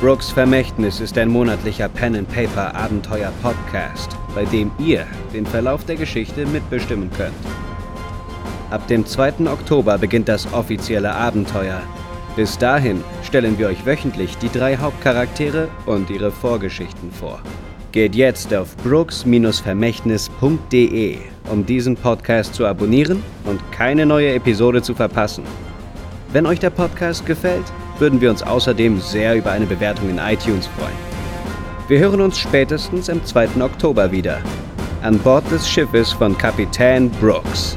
Brooks 0.00 0.30
Vermächtnis 0.30 0.98
ist 0.98 1.16
ein 1.18 1.28
monatlicher 1.28 1.90
Pen-and-Paper-Abenteuer-Podcast, 1.90 4.16
bei 4.34 4.46
dem 4.46 4.70
ihr 4.78 5.06
den 5.34 5.44
Verlauf 5.44 5.84
der 5.84 5.96
Geschichte 5.96 6.46
mitbestimmen 6.46 7.10
könnt. 7.18 7.34
Ab 8.70 8.86
dem 8.86 9.04
2. 9.04 9.46
Oktober 9.52 9.98
beginnt 9.98 10.30
das 10.30 10.50
offizielle 10.54 11.12
Abenteuer. 11.12 11.82
Bis 12.34 12.56
dahin 12.56 13.04
stellen 13.22 13.58
wir 13.58 13.68
euch 13.68 13.84
wöchentlich 13.84 14.38
die 14.38 14.48
drei 14.48 14.78
Hauptcharaktere 14.78 15.68
und 15.84 16.08
ihre 16.08 16.30
Vorgeschichten 16.30 17.12
vor. 17.12 17.40
Geht 17.92 18.14
jetzt 18.14 18.54
auf 18.54 18.74
brooks-vermächtnis.de, 18.78 21.18
um 21.52 21.66
diesen 21.66 21.96
Podcast 21.96 22.54
zu 22.54 22.66
abonnieren 22.66 23.22
und 23.44 23.60
keine 23.70 24.06
neue 24.06 24.32
Episode 24.32 24.80
zu 24.80 24.94
verpassen. 24.94 25.44
Wenn 26.32 26.46
euch 26.46 26.60
der 26.60 26.70
Podcast 26.70 27.26
gefällt, 27.26 27.70
würden 28.00 28.20
wir 28.20 28.30
uns 28.30 28.42
außerdem 28.42 29.00
sehr 29.00 29.36
über 29.36 29.52
eine 29.52 29.66
Bewertung 29.66 30.08
in 30.10 30.18
iTunes 30.18 30.66
freuen. 30.66 31.10
Wir 31.88 31.98
hören 31.98 32.20
uns 32.20 32.38
spätestens 32.38 33.10
am 33.10 33.24
2. 33.24 33.60
Oktober 33.60 34.10
wieder. 34.12 34.38
An 35.02 35.18
Bord 35.18 35.50
des 35.50 35.68
Schiffes 35.68 36.12
von 36.12 36.36
Kapitän 36.36 37.10
Brooks. 37.20 37.76